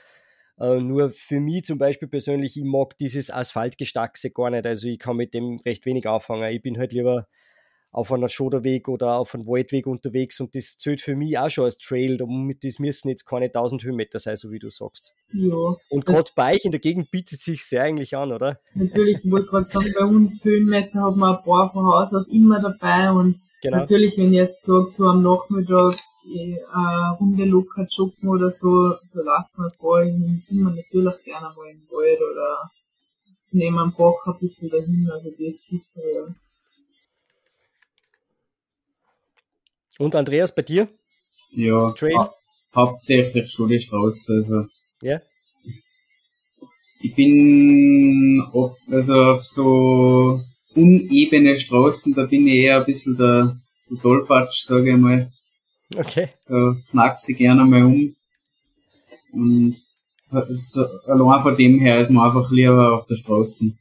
[0.58, 4.65] Uh, nur für mich zum Beispiel persönlich, ich mag dieses Asphaltgestackse gar nicht.
[4.65, 6.49] Also ich kann mit dem recht wenig anfangen.
[6.54, 7.28] Ich bin halt lieber
[7.95, 11.63] auf einer Schoderweg oder auf einem Waldweg unterwegs und das zählt für mich auch schon
[11.63, 12.17] als Trail.
[12.17, 15.13] Das müssen jetzt keine 1000 Höhenmeter sein, so wie du sagst.
[15.32, 15.56] Ja.
[15.89, 18.60] Und gerade bei euch in der Gegend bietet sich sehr eigentlich an, oder?
[18.73, 22.28] Natürlich, ich wollte gerade sagen, bei uns Höhenmeter hat man ein paar von Haus aus
[22.28, 23.78] immer dabei und genau.
[23.78, 28.95] natürlich, wenn ich jetzt sage, so am Nachmittag eine äh, Runde locker joggen oder so,
[29.13, 32.71] da laufen wir ein paar im Sommer natürlich gerne mal im Wald oder
[33.51, 36.36] nehmen am Bach ein bisschen dahin, also das ist sicher, ja.
[39.97, 40.89] Und Andreas, bei dir?
[41.51, 42.34] Ja, ha
[42.75, 44.65] hauptsächlich schon die Straße, also.
[45.01, 45.21] Ja.
[46.99, 48.43] Ich bin
[48.91, 50.41] also auf so
[50.75, 53.57] unebene Straßen, da bin ich eher ein bisschen der,
[53.89, 55.31] der Tollpatsch, sage ich mal.
[55.95, 56.29] Okay.
[56.47, 58.15] Da knackse ich gerne mal um.
[59.31, 59.75] Und
[60.49, 63.73] so, allein von dem her ist man einfach lieber auf der Straße.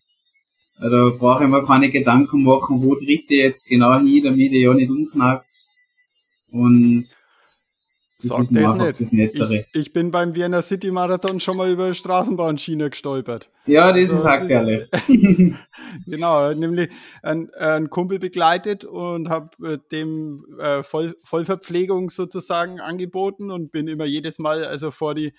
[0.78, 4.62] Da brauche ich mir keine Gedanken machen, wo tritt ich jetzt genau hin, damit ich
[4.62, 5.76] ja nicht umknackst.
[6.50, 7.23] Und das
[8.16, 8.54] Sag ist
[9.00, 9.38] das nicht.
[9.38, 9.50] das.
[9.50, 13.50] Ich, ich, bin beim Vienna City Marathon schon mal über Straßenbahnschiene gestolpert.
[13.66, 14.88] Ja, das also, ist auch geil.
[16.06, 16.90] genau, nämlich
[17.22, 23.88] ein, ein, Kumpel begleitet und habe äh, dem äh, Voll, Vollverpflegung sozusagen angeboten und bin
[23.88, 25.32] immer jedes Mal, also vor die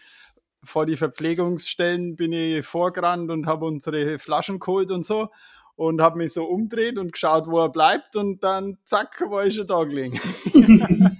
[0.66, 5.30] vor die Verpflegungsstellen bin ich vorgerannt und habe unsere Flaschen geholt und so
[5.76, 9.56] und habe mich so umdreht und geschaut, wo er bleibt und dann zack, war ich
[9.56, 10.20] schon da gelegen.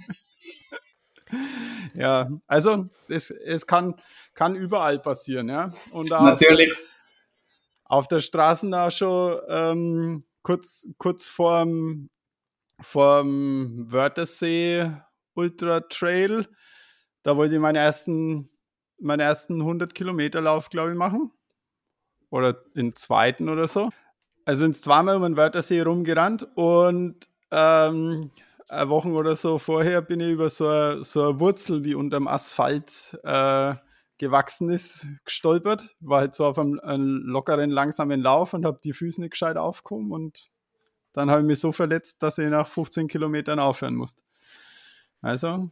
[1.94, 3.94] ja, also es, es kann,
[4.34, 5.72] kann überall passieren, ja.
[5.90, 6.74] Und Natürlich.
[7.84, 12.10] Auf der Straße auch schon ähm, kurz, kurz vorm,
[12.80, 14.90] vorm Wörthersee
[15.34, 16.48] Ultra Trail,
[17.22, 18.50] da wollte ich meinen ersten,
[18.98, 21.30] meinen ersten 100 Kilometer Lauf, glaube ich, machen.
[22.30, 23.90] Oder den zweiten oder so
[24.46, 28.30] also sind zweimal um den Wörthersee rumgerannt und ähm,
[28.68, 32.28] eine Woche oder so vorher bin ich über so eine, so eine Wurzel, die unterm
[32.28, 33.74] Asphalt äh,
[34.18, 35.96] gewachsen ist, gestolpert.
[36.00, 39.56] War halt so auf einem, einem lockeren, langsamen Lauf und habe die Füße nicht gescheit
[39.56, 40.50] aufgekommen und
[41.12, 44.20] dann habe ich mich so verletzt, dass ich nach 15 Kilometern aufhören musste.
[45.22, 45.70] Also,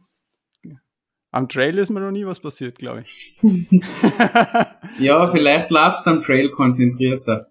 [1.31, 3.37] am Trail ist mir noch nie was passiert, glaube ich.
[4.99, 7.47] ja, vielleicht laufst du am Trail konzentrierter.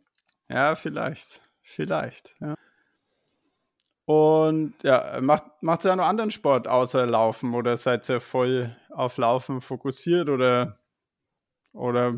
[0.49, 1.41] Ja, vielleicht.
[1.63, 2.57] Vielleicht, ja.
[4.07, 8.77] Und ja, macht, macht ihr ja noch anderen Sport außer Laufen oder seid ihr voll
[8.90, 10.79] auf Laufen fokussiert oder,
[11.73, 12.14] oder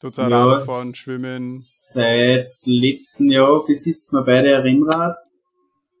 [0.00, 1.56] tut ihr ja, Radfahren, Schwimmen?
[1.58, 5.16] Seit letztem Jahr besitzen wir beide ein Rennrad.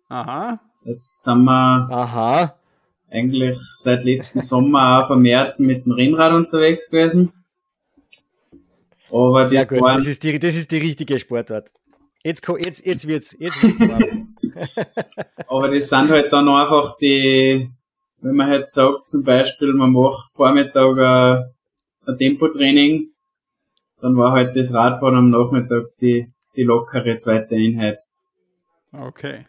[0.08, 0.60] Aha.
[0.84, 2.54] Jetzt sind wir Aha.
[3.10, 7.32] eigentlich seit letzten Sommer auch vermehrt mit dem Rennrad unterwegs gewesen.
[9.10, 11.72] Aber Sehr das gut, waren, das ist, die, das ist die richtige Sportart.
[12.26, 14.76] Jetzt, jetzt, jetzt wird's, jetzt wird's
[15.46, 17.70] aber das sind halt dann einfach die,
[18.20, 21.44] wenn man halt sagt, zum Beispiel, man macht Vormittag ein,
[22.04, 23.10] ein Tempotraining,
[24.00, 27.98] dann war halt das Radfahren am Nachmittag die, die lockere zweite Einheit.
[28.90, 29.46] Okay.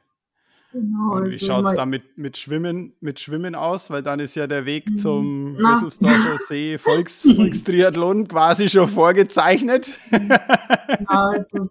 [0.71, 3.89] Genau, Und wie also schaut es da mit, mit, Schwimmen, mit Schwimmen aus?
[3.89, 5.71] Weil dann ist ja der Weg zum Na.
[5.71, 9.99] Wesselsdorfer See Volks, Volkstriathlon quasi schon vorgezeichnet.
[10.11, 11.69] Ja, also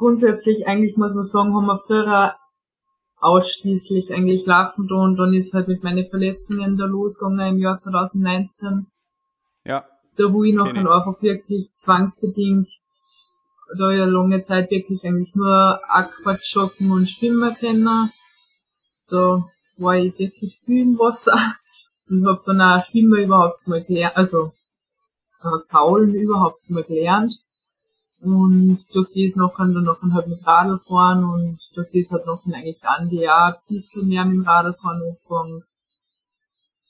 [0.00, 2.34] grundsätzlich eigentlich muss man sagen, haben wir früher
[3.18, 7.76] ausschließlich eigentlich laufen da und dann ist halt mit meinen Verletzungen da losgegangen im Jahr
[7.76, 8.86] 2019.
[9.64, 9.84] ja,
[10.16, 12.68] Da wo ich noch dann einfach wirklich zwangsbedingt
[13.76, 18.10] da ja lange Zeit wirklich eigentlich nur Aquajoggen und Schwimmen kennen.
[19.08, 19.44] Da
[19.76, 21.38] war ich wirklich viel im Wasser
[22.08, 24.52] und hab dann auch Schwimmen überhaupt mal gelernt, also
[25.42, 27.38] äh, Kaulen überhaupt mal gelernt.
[28.22, 32.54] Und durch das nachher dann nachher halt mit Radl fahren und durch das hat nachher
[32.54, 35.62] eigentlich dann die auch ein bisschen mehr mit dem Radlfahren angefangen.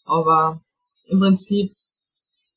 [0.04, 0.60] Aber
[1.06, 1.72] im Prinzip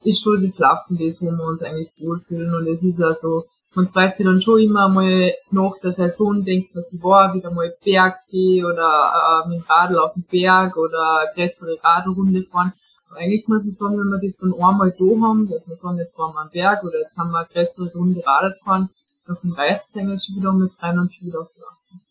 [0.04, 3.90] ist schon das Laufen das, wo wir uns eigentlich wohlfühlen und es ist also, man
[3.90, 7.74] freut sich dann schon immer mal nach der Saison, denkt man sich, boah, wieder mal
[7.84, 12.74] Berg gehen oder äh, mit dem Radl auf den Berg oder eine größere Radlrunde fahren.
[13.16, 16.18] Eigentlich muss man sagen, wenn wir das dann einmal da haben, dass wir sagen, jetzt
[16.18, 18.90] waren wir am Berg oder jetzt haben wir eine größere Runde Radl gefahren,
[19.26, 22.02] dann reicht es eigentlich schon wieder mit rein und schon wieder aufs Laufen.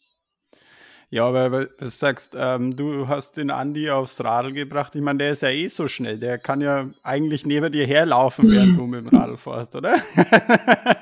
[1.11, 4.95] ja, aber weil du sagst, ähm, du hast den Andi aufs Radl gebracht.
[4.95, 6.19] Ich meine, der ist ja eh so schnell.
[6.19, 9.97] Der kann ja eigentlich neben dir herlaufen, während du mit dem Radl fährst, oder?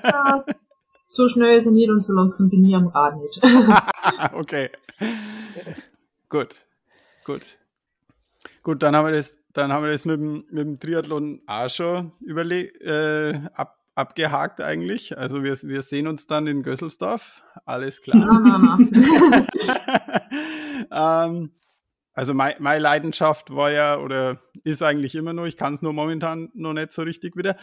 [0.03, 0.45] Ja,
[1.09, 3.41] so schnell ist er nicht und so langsam bin ich am Rad nicht.
[4.33, 4.71] okay.
[6.29, 6.55] Gut.
[7.25, 7.57] Gut.
[8.63, 11.69] Gut, dann haben wir das, dann haben wir das mit dem, mit dem Triathlon auch
[11.69, 15.17] schon äh, ab, abgehakt eigentlich.
[15.19, 17.43] Also wir, wir sehen uns dann in Gösselsdorf.
[17.65, 18.41] Alles klar.
[18.43, 18.91] nein.
[20.93, 21.51] ähm,
[22.13, 25.93] also mein, meine Leidenschaft war ja oder ist eigentlich immer noch, ich kann es nur
[25.93, 27.57] momentan noch nicht so richtig wieder,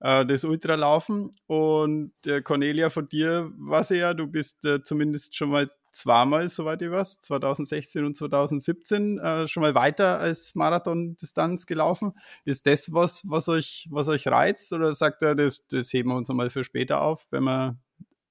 [0.00, 1.36] äh, das Ultralaufen.
[1.46, 6.48] Und äh, Cornelia, von dir weiß ich ja, du bist äh, zumindest schon mal zweimal,
[6.48, 12.12] soweit ich weiß, 2016 und 2017, äh, schon mal weiter als Marathondistanz gelaufen.
[12.44, 14.72] Ist das was, was euch, was euch reizt?
[14.72, 17.78] Oder sagt er, das, das heben wir uns einmal für später auf, wenn wir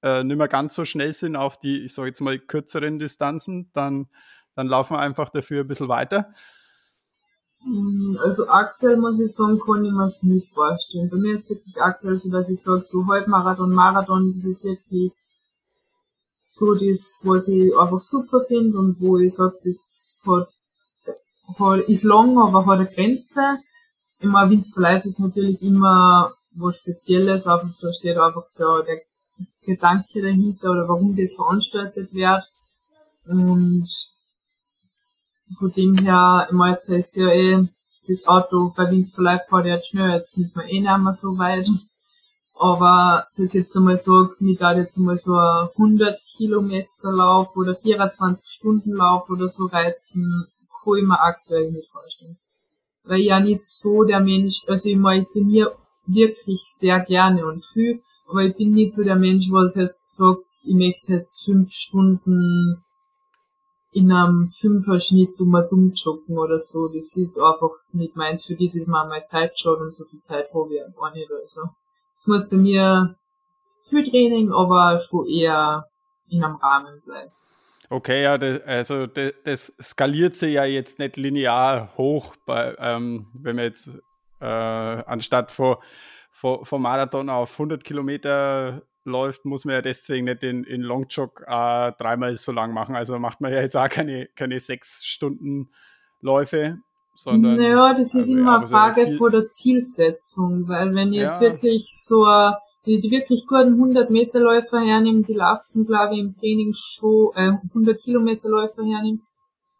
[0.02, 3.70] äh, nicht mehr ganz so schnell sind auf die, ich sage jetzt mal, kürzeren Distanzen,
[3.72, 4.08] dann,
[4.54, 6.32] dann laufen wir einfach dafür ein bisschen weiter.
[7.64, 11.10] Mm, Also aktuell muss ich sagen, kann ich mir es nicht vorstellen.
[11.10, 15.12] Bei mir ist wirklich aktuell so, dass ich sage, so Halbmarathon, Marathon, das ist wirklich
[16.46, 20.48] so das, was ich einfach super finde und wo ich sage, das hat,
[21.58, 23.58] hat, ist lang, aber hat eine Grenze.
[24.20, 29.02] Meine, Wings for Life ist natürlich immer was Spezielles, einfach da steht einfach der, der
[29.62, 32.42] Gedanke dahinter oder warum das veranstaltet wird.
[33.26, 33.88] Und
[35.58, 37.68] von dem her, im Alter ist ja eh
[38.08, 41.12] das Auto bei Wings for Life fährt jetzt schnell, jetzt kommt man eh nicht mehr
[41.12, 41.68] so weit.
[42.58, 47.76] Aber das jetzt einmal so, mir da jetzt einmal so ein 100 Kilometer Lauf oder
[47.76, 50.46] 24 Stunden Lauf oder so reizen,
[50.82, 52.38] kann ich mir aktuell nicht vorstellen.
[53.04, 57.44] Weil ich ja nicht so der Mensch, also ich meine, ich trainiere wirklich sehr gerne
[57.46, 61.44] und viel, aber ich bin nicht so der Mensch, was jetzt sagt, ich möchte jetzt
[61.44, 62.82] fünf Stunden
[63.92, 66.88] in einem Fünfer-Schnitt um dumm joggen oder so.
[66.88, 68.44] Das ist einfach nicht meins.
[68.44, 71.30] Für das ist mir meine Zeit schon und so viel Zeit habe ich einfach nicht.
[71.30, 71.62] Also.
[72.16, 73.16] Es muss bei mir
[73.88, 75.86] viel Training, aber schon eher
[76.28, 77.30] in einem Rahmen bleiben.
[77.88, 83.26] Okay, ja, das, also das, das skaliert sich ja jetzt nicht linear hoch, bei, ähm,
[83.32, 83.90] wenn man jetzt
[84.40, 85.80] äh, anstatt vor,
[86.32, 91.42] vor, vom Marathon auf 100 Kilometer läuft, muss man ja deswegen nicht in, in Longjog
[91.46, 92.96] äh, dreimal so lang machen.
[92.96, 95.70] Also macht man ja jetzt auch keine, keine sechs Stunden
[96.20, 96.78] Läufe,
[97.16, 97.56] sondern.
[97.56, 101.40] Naja, das ist also, immer eine ist Frage von der Zielsetzung, weil wenn ich jetzt
[101.40, 101.50] Ja.
[101.50, 102.52] wirklich so äh,
[102.86, 107.32] die, die wirklich guten 100 Meter Läufer hernehme, die laufen, glaube ich, im Training schon,
[107.34, 109.18] äh, 100 Kilometer Läufer hernehme,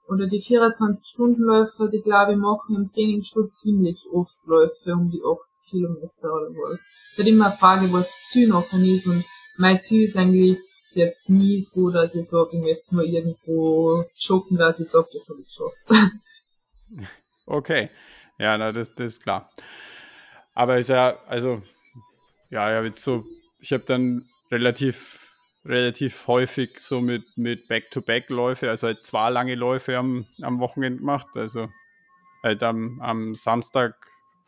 [0.09, 4.92] oder die 24 Stunden Läufer, die glaube ich machen im Training schon ziemlich oft Läufe
[4.92, 6.85] um die 80 Kilometer oder was.
[7.12, 9.25] Es wird immer eine Frage, was das Ziel nachher ist und
[9.57, 10.59] mein Ziel ist eigentlich
[10.94, 15.29] jetzt nie so, dass ich sage, ich möchte nur irgendwo joggen, dass ich sage, das
[15.29, 16.11] habe ich geschafft.
[17.46, 17.90] Okay,
[18.38, 19.50] ja, na, das, das ist klar.
[20.54, 21.62] Aber ist ja, also,
[22.50, 23.24] ja, ja, jetzt so,
[23.61, 25.20] ich habe dann relativ,
[25.64, 31.28] relativ häufig so mit, mit Back-to-Back-Läufe, also halt zwei lange Läufe am, am Wochenende gemacht,
[31.35, 31.68] also
[32.42, 33.94] halt am, am Samstag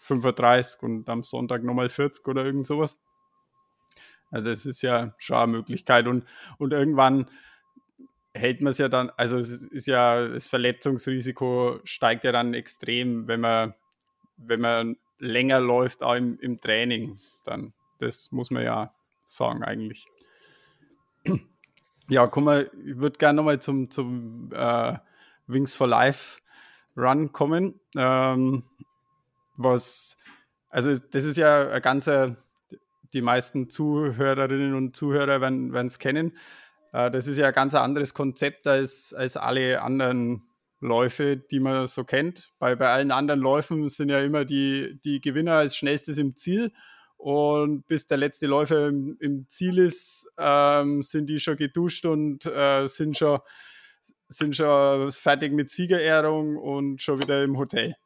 [0.00, 2.98] 35 und am Sonntag nochmal 40 oder irgend sowas.
[4.30, 6.24] Also das ist ja schon eine Möglichkeit und,
[6.58, 7.28] und irgendwann
[8.34, 13.26] hält man es ja dann, also es ist ja, das Verletzungsrisiko steigt ja dann extrem,
[13.28, 13.74] wenn man,
[14.36, 17.18] wenn man länger läuft, auch im, im Training.
[17.44, 18.92] Dann, das muss man ja
[19.24, 20.06] sagen eigentlich.
[22.08, 24.94] Ja, guck mal, ich würde gerne nochmal zum, zum äh,
[25.46, 26.40] Wings for Life
[26.96, 27.78] Run kommen.
[27.96, 28.62] Ähm,
[29.56, 30.16] was,
[30.70, 32.36] also das ist ja ein ganzer,
[33.12, 36.36] die meisten Zuhörerinnen und Zuhörer werden es kennen.
[36.92, 40.42] Äh, das ist ja ein ganz anderes Konzept als, als alle anderen
[40.80, 42.52] Läufe, die man so kennt.
[42.58, 46.72] Bei, bei allen anderen Läufen sind ja immer die, die Gewinner als schnellstes im Ziel.
[47.16, 52.46] Und bis der letzte Läufer im, im Ziel ist, ähm, sind die schon geduscht und
[52.46, 53.40] äh, sind, schon,
[54.28, 57.96] sind schon fertig mit Siegerehrung und schon wieder im Hotel.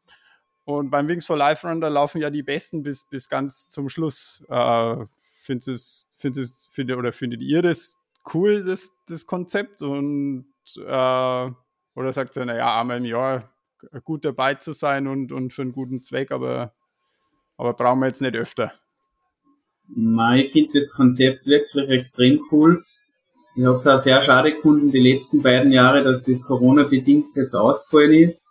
[0.64, 3.90] Und beim Wings for Life Run, da laufen ja die Besten bis, bis ganz zum
[3.90, 4.42] Schluss.
[4.48, 5.04] Äh,
[5.46, 7.98] es, findet, oder findet ihr das
[8.32, 9.82] cool, das, das Konzept?
[9.82, 11.50] Und äh,
[11.94, 13.50] oder sagt ihr, naja, einmal im Jahr
[14.04, 16.74] gut dabei zu sein und, und für einen guten Zweck, aber,
[17.56, 18.72] aber brauchen wir jetzt nicht öfter.
[19.88, 22.84] Nein, ich finde das Konzept wirklich extrem cool.
[23.56, 27.54] Ich habe es auch sehr schade gefunden, die letzten beiden Jahre, dass das Corona-bedingt jetzt
[27.54, 28.46] ausgefallen ist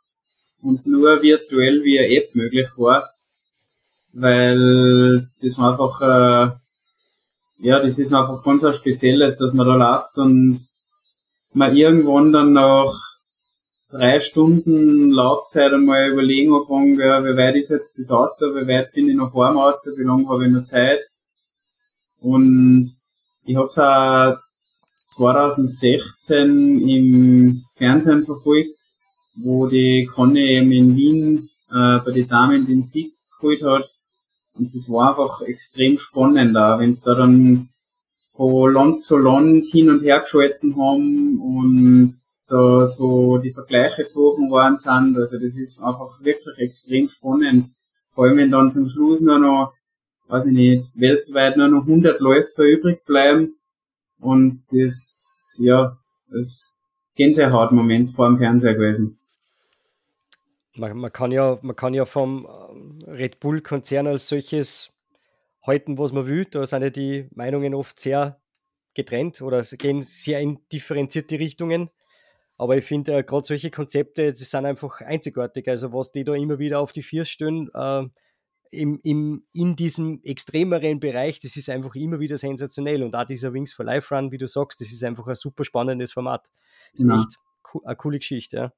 [0.62, 3.10] und nur virtuell via App möglich war,
[4.14, 6.56] weil das einfach, äh,
[7.62, 10.68] ja, das ist einfach ganz was Spezielles, dass man da läuft und
[11.54, 12.94] man irgendwann dann nach
[13.92, 18.94] drei Stunden Laufzeit einmal überlegen anfangen, ja, wie weit ist jetzt das Auto, wie weit
[18.94, 21.02] bin ich noch vor dem Auto, wie lange habe ich noch Zeit.
[22.20, 22.96] Und
[23.44, 24.38] ich habe es auch
[25.06, 28.76] 2016 im Fernsehen verfolgt,
[29.36, 33.92] wo die Conny eben in Wien äh, bei den Damen den Sieg geholt hat.
[34.54, 37.70] Und das war einfach extrem spannend da, wenn es da dann
[38.34, 44.52] von Land zu Land hin und her geschalten haben und da so die Vergleiche gezogen
[44.52, 45.18] worden sind.
[45.18, 47.72] Also das ist einfach wirklich extrem spannend.
[48.14, 49.74] Vor allem, wenn dann zum Schluss nur noch,
[50.28, 53.56] weiß ich nicht, weltweit nur noch 100 Läufer übrig bleiben.
[54.20, 55.98] Und das, ja,
[56.30, 56.82] das
[57.16, 59.18] Gänsehautmoment vor dem Fernseher gewesen.
[60.82, 64.92] Man, man, kann ja, man kann ja vom ähm, Red Bull-Konzern als solches
[65.62, 66.46] halten, was man will.
[66.46, 68.42] Da sind ja die Meinungen oft sehr
[68.96, 71.92] getrennt oder gehen sehr in differenzierte Richtungen.
[72.58, 75.68] Aber ich finde, äh, gerade solche Konzepte, die sind einfach einzigartig.
[75.68, 78.08] Also was die da immer wieder auf die Vier stellen, äh,
[78.72, 83.04] im, im, in diesem extremeren Bereich, das ist einfach immer wieder sensationell.
[83.04, 85.64] Und auch dieser Wings for Life Run, wie du sagst, das ist einfach ein super
[85.64, 86.50] spannendes Format.
[86.94, 87.14] Das ist ja.
[87.14, 87.38] echt
[87.86, 88.58] eine coole Geschichte.
[88.58, 88.74] Ja.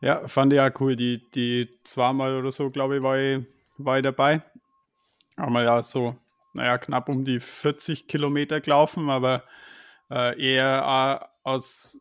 [0.00, 0.96] Ja, fand ich auch cool.
[0.96, 3.44] Die, die zweimal oder so, glaube ich, war ich,
[3.78, 4.42] war ich dabei.
[5.36, 6.16] Haben ja so,
[6.54, 9.44] naja, knapp um die 40 Kilometer gelaufen, aber
[10.10, 12.00] äh, eher aus,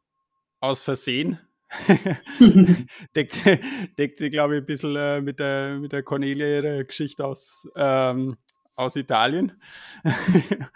[0.59, 1.39] aus Versehen.
[3.15, 3.41] deckt,
[3.97, 7.67] deckt sie, glaube ich, ein bisschen äh, mit, der, mit der Cornelia ihre Geschichte aus,
[7.75, 8.37] ähm,
[8.75, 9.61] aus Italien.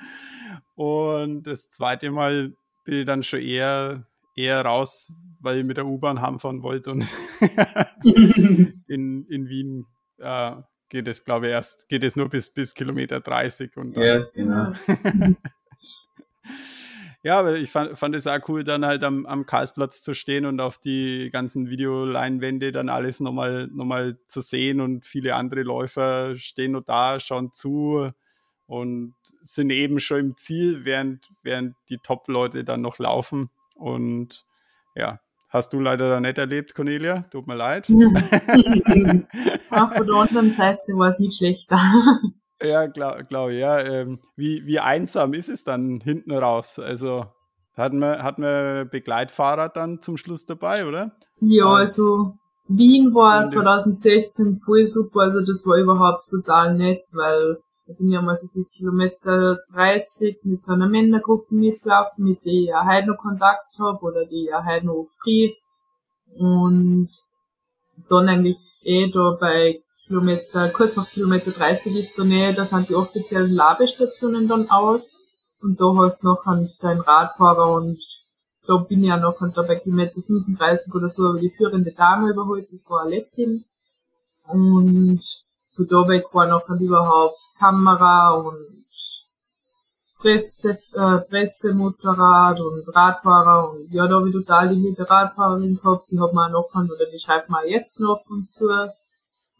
[0.75, 2.53] Und das zweite Mal
[2.83, 7.05] bin ich dann schon eher eher raus, weil ich mit der U-Bahn heimfahren wollte und
[8.03, 9.85] in, in Wien
[10.17, 10.53] äh,
[10.89, 14.19] geht es, glaube ich, erst, geht es nur bis, bis Kilometer 30 und dann, Ja,
[14.33, 14.73] genau.
[17.23, 20.45] ja, aber ich fand, fand es auch cool, dann halt am, am Karlsplatz zu stehen
[20.45, 25.63] und auf die ganzen Videoleinwände dann alles nochmal noch mal zu sehen und viele andere
[25.63, 28.11] Läufer stehen noch da, schauen zu
[28.67, 33.49] und sind eben schon im Ziel, während, während die Top-Leute dann noch laufen.
[33.81, 34.45] Und
[34.95, 37.25] ja, hast du leider da nicht erlebt, Cornelia.
[37.31, 37.89] Tut mir leid.
[39.69, 41.79] Auch von der anderen Seite war es nicht schlechter.
[42.63, 43.79] Ja, glaube glaub, ja.
[43.79, 46.77] Ähm, wie, wie einsam ist es dann hinten raus?
[46.77, 47.25] Also
[47.75, 51.11] hatten wir, hatten wir Begleitfahrer dann zum Schluss dabei, oder?
[51.39, 52.35] Ja, also
[52.67, 57.57] Wien war 2016 voll super, also das war überhaupt total nett, weil
[57.91, 62.53] da bin ich einmal so bis Kilometer 30 mit so einer Männergruppe mitgelaufen, mit der
[62.53, 65.53] ich auch heute noch Kontakt habe oder die ich auch heute noch Brief.
[66.37, 67.09] Und
[68.09, 72.89] dann eigentlich eh da bei Kilometer, kurz nach Kilometer 30 ist da Nähe, da sind
[72.89, 75.11] die offiziellen Labestationen dann aus.
[75.61, 77.99] Und da hast du noch deinen Radfahrer und
[78.67, 81.91] da bin ich ja noch und da bei Kilometer 35 oder so aber die führende
[81.91, 83.65] Dame überholt, das war Aleptin.
[84.47, 85.21] Und
[85.77, 88.81] weg war noch überhaupt Kamera und
[90.21, 96.19] Presse, äh, Pressemotorrad und Radfahrer und ja, da ich total die liebe Radfahrerin gehabt, die
[96.19, 98.67] hat man auch noch oder die schreibt man jetzt noch und zu.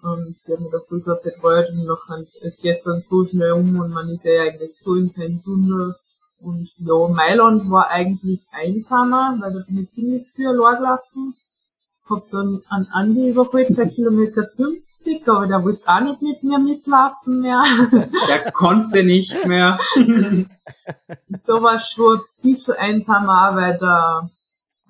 [0.04, 3.54] Und die haben mich da voll gut betreut und nachher, es geht dann so schnell
[3.54, 5.96] um und man ist ja eigentlich so in seinem Tunnel.
[6.40, 11.36] Und ja, Mailand war eigentlich einsamer, weil da bin ich ziemlich viel gelaufen.
[12.12, 16.60] Hab dann an Andi überholt bei Kilometer 50, aber der wollte auch nicht mit mir
[16.60, 17.64] mitlaufen mehr.
[18.28, 19.78] Der konnte nicht mehr.
[21.46, 24.30] da war es schon ein bisschen einsamer, weil der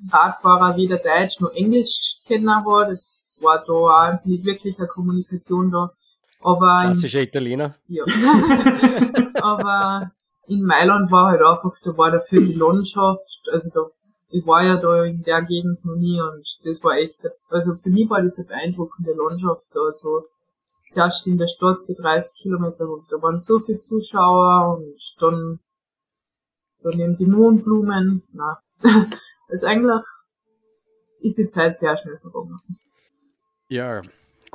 [0.10, 2.90] Radfahrer weder Deutsch noch Englisch kennen hat.
[2.90, 5.92] Jetzt war da auch nicht wirklich eine Kommunikation da.
[6.44, 7.76] Aber Klassischer Italiener.
[7.88, 8.04] ja.
[9.42, 10.12] aber
[10.48, 13.82] in Mailand war halt einfach, da war dafür die Landschaft, also da,
[14.32, 17.20] ich war ja da in der Gegend noch nie und das war echt,
[17.50, 20.26] also für mich war das eine beeindruckende Landschaft da, so
[20.90, 25.60] zuerst in der Stadt die 30 Kilometer da waren so viele Zuschauer und dann,
[26.82, 28.62] dann eben die Mohnblumen, na,
[29.50, 30.02] also eigentlich
[31.20, 32.60] ist die Zeit sehr schnell vergangen.
[33.68, 34.02] Ja,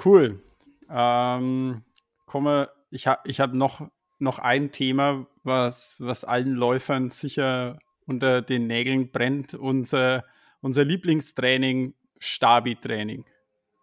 [0.04, 0.42] cool.
[0.90, 1.84] Ähm,
[2.26, 8.42] komme, ich habe ich hab noch, noch ein Thema, was, was allen Läufern sicher unter
[8.42, 9.54] den Nägeln brennt.
[9.54, 10.24] Unser,
[10.60, 13.24] unser Lieblingstraining, Stabi-Training.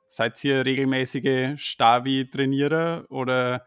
[0.07, 3.65] Seid ihr regelmäßige Stabi-Trainierer oder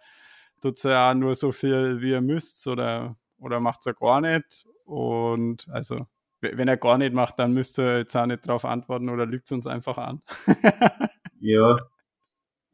[0.61, 4.65] tut ihr ja nur so viel, wie ihr müsst oder, oder macht ihr gar nicht?
[4.85, 6.07] Und also,
[6.41, 9.51] wenn er gar nicht macht, dann müsst ihr jetzt auch nicht darauf antworten oder lügt
[9.53, 10.23] uns einfach an.
[11.41, 11.79] Ja.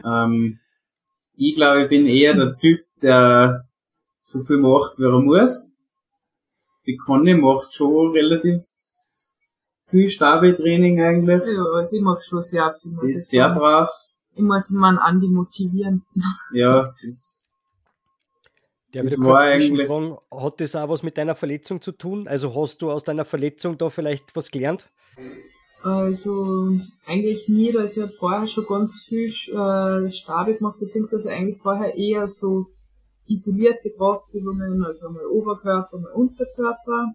[0.04, 0.60] Ähm,
[1.34, 3.68] ich glaube, ich bin eher der Typ, der
[4.20, 5.71] so viel macht, wie er muss.
[6.86, 8.62] Die Conny macht schon relativ
[9.88, 11.42] viel Stabi-Training eigentlich.
[11.44, 12.96] Ja, also ich mag schon sehr viel.
[13.02, 13.58] Die ist sehr sagen.
[13.60, 13.90] brav.
[14.34, 16.04] Ich muss immer einen Andi motivieren.
[16.54, 17.56] Ja, das,
[18.94, 22.26] Der Das war eigentlich- zwischenfragen, hat das auch was mit deiner Verletzung zu tun?
[22.26, 24.88] Also hast du aus deiner Verletzung da vielleicht was gelernt?
[25.82, 26.70] Also
[27.06, 31.94] eigentlich nie, also ich habe vorher schon ganz viel äh, Stabi gemacht, beziehungsweise eigentlich vorher
[31.96, 32.66] eher so
[33.26, 37.14] isolierte Kraftübungen, also einmal Oberkörper, mal Unterkörper.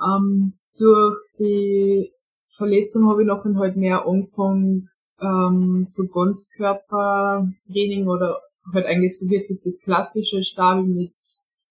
[0.00, 2.12] Ähm, durch die
[2.48, 4.88] Verletzung habe ich nachher halt mehr angefangen,
[5.20, 8.40] ähm, so Ganzkörpertraining oder
[8.72, 11.14] halt eigentlich so wirklich das klassische Stabi mit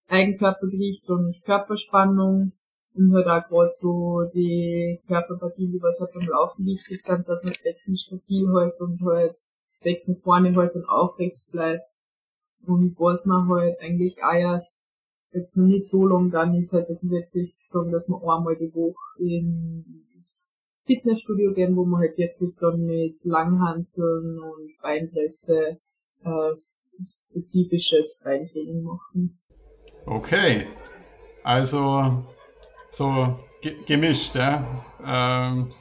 [0.08, 2.54] Eigenkörpergewicht und Körperspannung
[2.94, 7.44] und halt auch gerade so die Körperpartie, die was halt beim Laufen wichtig sind, dass
[7.44, 9.36] man das Becken stabil hält und halt
[9.68, 11.84] das Becken vorne halt und aufrecht bleibt.
[12.68, 14.86] Und was man halt eigentlich auch erst
[15.32, 18.56] jetzt noch nicht so lang dann ist halt, dass wir wirklich sagen, dass wir einmal
[18.56, 20.44] die Woche ins
[20.86, 25.80] Fitnessstudio gehen, wo wir halt wirklich dann mit Langhanteln und Beinpresse
[26.24, 26.54] äh,
[27.04, 29.40] spezifisches Beintraining machen.
[30.06, 30.68] Okay,
[31.44, 32.24] also
[32.90, 34.86] so ge gemischt, ja.
[35.04, 35.72] Ähm,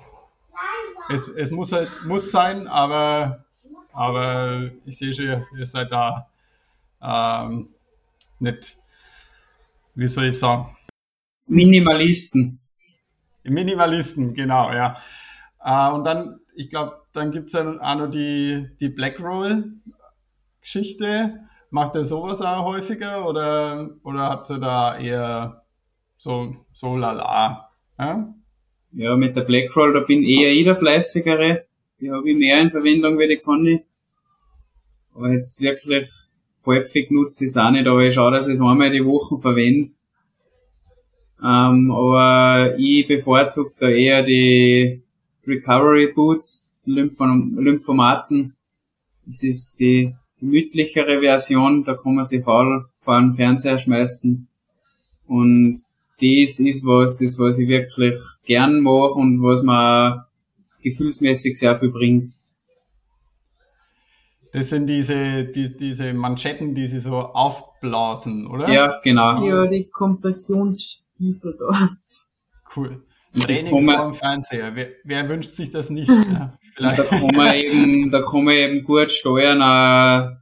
[1.11, 3.45] es, es muss halt muss sein, aber
[3.93, 6.29] aber ich sehe schon, ihr seid da
[7.05, 7.69] ähm,
[8.39, 8.77] nicht,
[9.95, 10.77] wie soll ich sagen,
[11.47, 12.61] Minimalisten.
[13.45, 14.97] Minimalisten, genau, ja.
[15.63, 21.41] Äh, und dann, ich glaube, dann gibt es ja auch noch die, die Black Roll-Geschichte.
[21.71, 25.65] Macht ihr sowas auch häufiger oder, oder habt ihr da eher
[26.17, 27.69] so, so lala?
[27.99, 28.33] Ja?
[28.93, 31.67] Ja, mit der Blackroll, da bin eher ich der Fleißigere.
[32.01, 33.85] Die habe ich mehr in Verwendung wie die Conny.
[35.13, 36.09] Aber jetzt wirklich
[36.67, 39.39] häufig nutze ich es auch nicht, aber ich schaue, dass ich es einmal die Woche
[39.39, 39.91] verwende.
[41.43, 45.03] Ähm, aber ich bevorzuge da eher die
[45.47, 48.55] Recovery Boots, Lymphom Lymphomaten.
[49.27, 54.47] Das ist die gemütlichere Version, da kann man sich vor, vor den Fernseher schmeißen.
[55.27, 55.81] Und
[56.21, 60.27] das ist was, das was ich wirklich gern mache und was mir
[60.83, 62.33] gefühlsmäßig sehr viel bringt.
[64.55, 68.71] Das sind diese, die, diese Manschetten, die sie so aufblasen, oder?
[68.73, 69.45] Ja, genau.
[69.45, 71.91] Ja, die Kompressionsstiefel da.
[72.77, 73.03] Cool.
[73.35, 74.77] Und das Training kann man- vor dem Fernseher.
[74.77, 76.09] Wer, wer wünscht sich das nicht?
[76.77, 79.61] Ja, da kann man eben, da kann man eben gut steuern,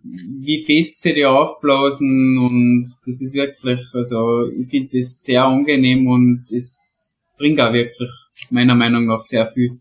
[0.03, 6.07] wie fest sie die aufblasen und das ist wirklich, also ich finde das sehr angenehm
[6.07, 7.07] und es
[7.37, 8.11] bringt auch wirklich
[8.49, 9.79] meiner Meinung nach sehr viel.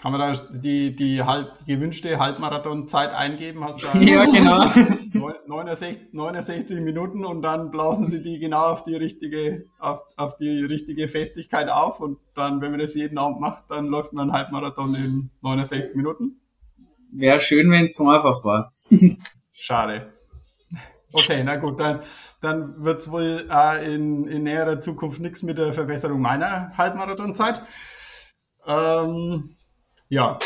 [0.00, 3.64] Kann man da die, die halb, gewünschte Halbmarathonzeit eingeben?
[3.64, 4.66] Hast du Ja, genau.
[5.46, 10.64] 69, 69 Minuten und dann blasen sie die genau auf die richtige, auf, auf die
[10.64, 14.38] richtige Festigkeit auf und dann, wenn man das jeden Abend macht, dann läuft man einen
[14.38, 16.40] Halbmarathon in 69 Minuten.
[17.10, 18.72] Wäre schön, wenn es so einfach war.
[19.52, 20.12] Schade.
[21.12, 22.02] Okay, na gut, dann,
[22.40, 27.62] dann wird es wohl äh, in, in näherer Zukunft nichts mit der Verbesserung meiner Halbmarathonzeit.
[28.64, 29.56] Ähm,
[30.08, 30.38] ja.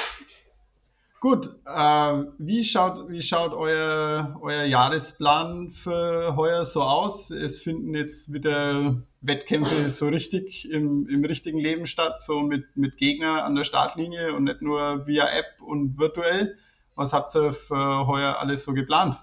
[1.20, 7.30] Gut, ähm, wie schaut, wie schaut euer, euer Jahresplan für heuer so aus?
[7.30, 12.96] Es finden jetzt wieder Wettkämpfe so richtig im, im richtigen Leben statt, so mit, mit
[12.96, 16.56] Gegner an der Startlinie und nicht nur via App und virtuell.
[16.96, 19.16] Was habt ihr für heuer alles so geplant?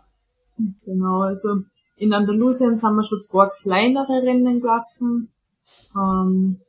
[0.85, 1.63] Genau, also
[1.97, 5.33] in Andalusien haben wir schon zwei kleinere Rennen gelaufen.
[5.93, 6.61] Ähm,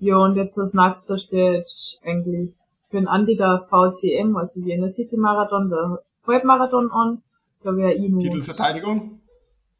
[0.00, 1.70] ja, und jetzt als nächster steht
[2.04, 2.54] eigentlich
[2.92, 7.22] für den Andi der VCM, also Vienna City Marathon, der Halbmarathon an.
[7.64, 9.20] Da wäre ich Titelverteidigung?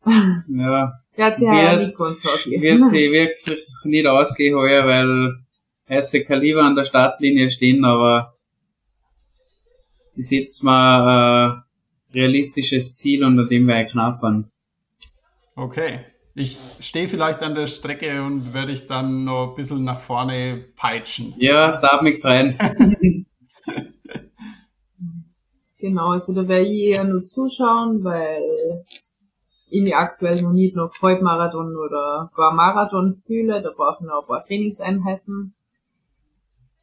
[0.48, 0.92] ja.
[1.16, 2.62] Der hat sich ja nicht ganz ausgehen.
[2.62, 5.34] Wird sie wirklich nicht ausgehen heuer, weil
[5.88, 8.34] heiße Kaliber an der Startlinie stehen, aber
[10.14, 11.62] ich setze mal ein
[12.14, 14.50] realistisches Ziel, unter dem wir knappern.
[15.54, 16.06] Okay.
[16.34, 20.64] Ich stehe vielleicht an der Strecke und werde ich dann noch ein bisschen nach vorne
[20.76, 21.34] peitschen.
[21.36, 22.56] Ja, darf mich freuen.
[25.78, 28.42] genau, also da werde ich eher nur zuschauen, weil
[29.68, 33.60] ich mich aktuell noch nicht noch Halbmarathon oder gar Marathon fühle.
[33.60, 35.54] Da brauche ich noch ein paar Trainingseinheiten.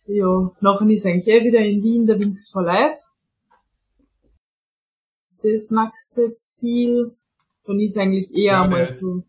[0.05, 2.99] Ja, nachher ist eigentlich eh wieder in Wien der Wings for Life.
[5.41, 7.15] Das nächste Ziel.
[7.65, 9.23] Dann ist eigentlich eher ja, einmal so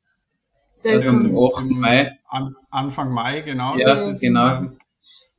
[0.85, 1.64] der ist am 8.
[1.66, 2.18] Mai.
[2.28, 3.76] An, Anfang Mai, genau.
[3.76, 4.57] Ja, ist, genau.
[4.57, 4.78] Ähm,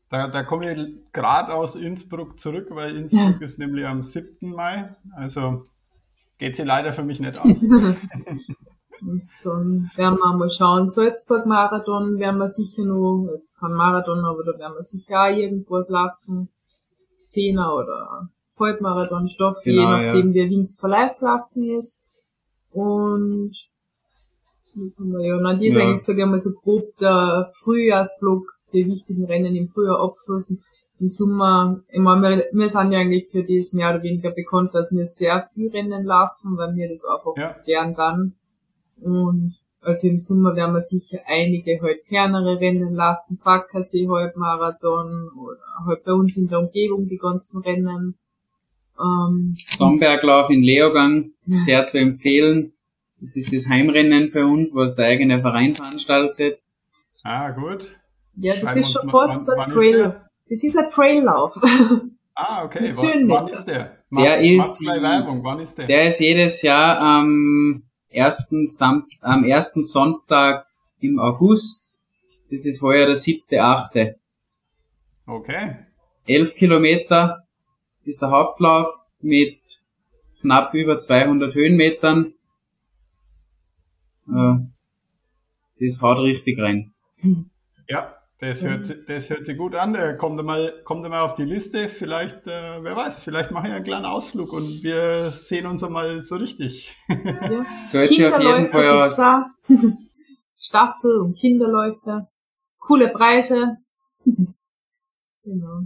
[0.09, 3.45] da, da komme ich gerade aus Innsbruck zurück, weil Innsbruck ja.
[3.45, 4.49] ist nämlich am 7.
[4.49, 4.95] Mai.
[5.15, 5.65] Also
[6.37, 7.61] geht sie leider für mich nicht aus.
[9.43, 10.89] dann werden wir mal schauen.
[10.89, 15.89] Salzburg-Marathon werden wir sicher noch, jetzt kein Marathon, aber da werden wir sicher auch irgendwas
[15.89, 16.49] laufen.
[17.25, 18.29] Zehner oder
[18.59, 20.45] Halbmarathon Stoff, genau, je nachdem ja.
[20.45, 21.99] wie Wings for Life laufen ist.
[22.71, 23.53] Und
[24.75, 25.35] das haben wir ja.
[25.35, 25.83] Und die ist ja.
[25.83, 30.63] eigentlich, sag ich mal, so grob der Frühjahrsblock, die wichtigen Rennen im Frühjahr abgeschlossen.
[30.99, 34.75] Im Sommer, ich meine, wir, wir sind ja eigentlich für das mehr oder weniger bekannt,
[34.75, 37.55] dass wir sehr viel Rennen laufen, weil wir das einfach ja.
[37.65, 38.33] gern dann.
[39.01, 45.57] Und also im Sommer werden wir sicher einige halt kleinere Rennen laufen, Fackersee Halbmarathon oder
[45.85, 48.15] halt bei uns in der Umgebung die ganzen Rennen.
[48.99, 52.73] Ähm, Sonnenberglauf in Leogang, sehr zu empfehlen.
[53.21, 56.59] Das ist das Heimrennen für uns, was der eigene Verein veranstaltet.
[57.23, 57.95] Ah, gut.
[58.35, 60.21] Ja, das ist schon fast ein Trail.
[60.49, 61.55] Das ist ein Traillauf.
[62.33, 62.91] Ah, okay.
[62.95, 63.97] wann, wann ist der?
[64.09, 65.43] Mach, der ist, Werbung.
[65.43, 65.85] Wann ist der?
[65.85, 70.65] Der ist jedes Jahr am ersten, Sam am ersten Sonntag
[71.01, 71.95] im August.
[72.49, 74.15] Das ist heuer der siebte, achte.
[75.27, 75.75] Okay.
[76.25, 77.45] Elf Kilometer
[78.05, 78.87] ist der Hauptlauf
[79.19, 79.59] mit
[80.39, 82.33] knapp über 200 Höhenmetern.
[84.31, 86.93] Äh, das haut richtig rein.
[87.87, 89.93] Ja, das hört, sich, das hört sich gut an.
[89.93, 91.89] Der kommt mal, kommt mal auf die Liste.
[91.89, 96.21] Vielleicht, äh, wer weiß, vielleicht mache ich einen kleinen Ausflug und wir sehen uns einmal
[96.21, 96.95] so richtig.
[97.07, 97.65] Ja.
[97.87, 99.21] So hört sich auf jeden Fall aus.
[100.59, 102.27] Staffel und Kinderläufe.
[102.79, 103.77] Coole Preise.
[105.43, 105.81] genau.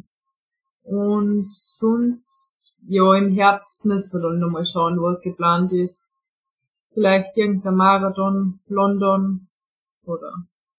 [0.84, 6.05] Und sonst, ja, im Herbst müssen wir dann nochmal schauen, was geplant ist
[6.96, 9.48] vielleicht irgendein Marathon, London
[10.06, 10.32] oder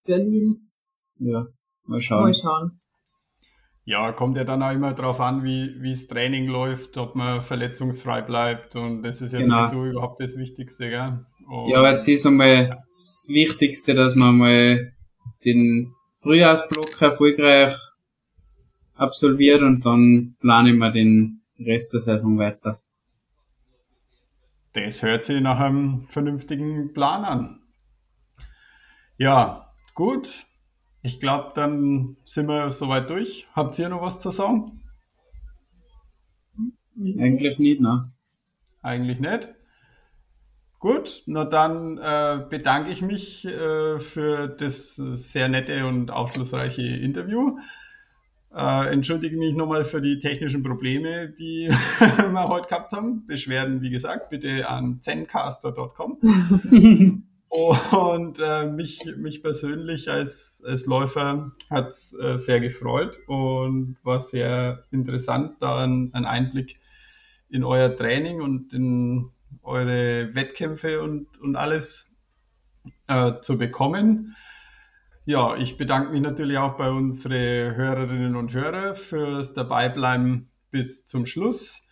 [0.05, 0.71] Berlin.
[1.19, 1.47] Ja,
[1.85, 2.25] mal schauen.
[2.25, 2.81] Mal schauen.
[3.85, 7.41] Ja, kommt ja dann auch immer darauf an, wie wie das Training läuft, ob man
[7.41, 9.62] verletzungsfrei bleibt und das ist ja genau.
[9.62, 11.25] sowieso überhaupt das Wichtigste, gell?
[11.49, 14.93] Und ja, aber jetzt ist einmal das Wichtigste, dass man mal
[15.45, 17.77] den Frühjahrsblock erfolgreich
[18.97, 22.81] absolviert und dann planen wir den Rest der Saison weiter.
[24.77, 27.61] Das hört sich nach einem vernünftigen Plan an.
[29.16, 30.45] Ja, gut.
[31.01, 33.47] Ich glaube, dann sind wir soweit durch.
[33.55, 34.83] Habt ihr noch was zu sagen?
[37.18, 38.12] Eigentlich nicht, ne?
[38.83, 39.49] Eigentlich nicht.
[40.79, 47.59] Gut, na dann äh, bedanke ich mich äh, für das sehr nette und aufschlussreiche Interview.
[48.57, 51.69] Äh, entschuldige mich nochmal für die technischen Probleme, die
[52.01, 53.27] wir heute gehabt haben.
[53.27, 56.19] Beschwerden, wie gesagt, bitte an zencaster.com.
[57.51, 64.21] und äh, mich, mich persönlich als, als Läufer hat es äh, sehr gefreut und war
[64.21, 66.81] sehr interessant, da einen, Einblick
[67.51, 69.33] in euer Training und in
[69.63, 72.11] eure Wettkämpfe und, und alles
[73.07, 74.35] äh, zu bekommen.
[75.27, 81.27] Ja, ich bedanke mich natürlich auch bei unsere Hörerinnen und Hörer fürs Dabeibleiben bis zum
[81.27, 81.83] Schluss.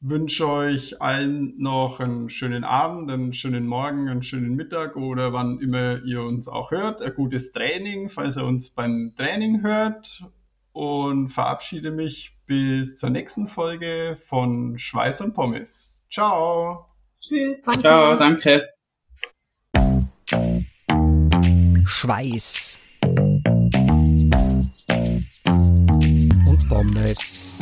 [0.00, 5.60] Wünsche euch allen noch einen schönen Abend, einen schönen Morgen, einen schönen Mittag oder wann
[5.60, 7.02] immer ihr uns auch hört.
[7.02, 10.24] Ein gutes Training, falls ihr uns beim Training hört.
[10.72, 16.06] und verabschiede mich bis zur nächsten Folge von Schweiß und Pommes.
[16.10, 16.86] Ciao.
[17.20, 17.80] Tschüss, danke.
[17.80, 18.75] Ciao, danke.
[21.98, 22.76] Schweiß.
[26.44, 27.56] Und Pommes.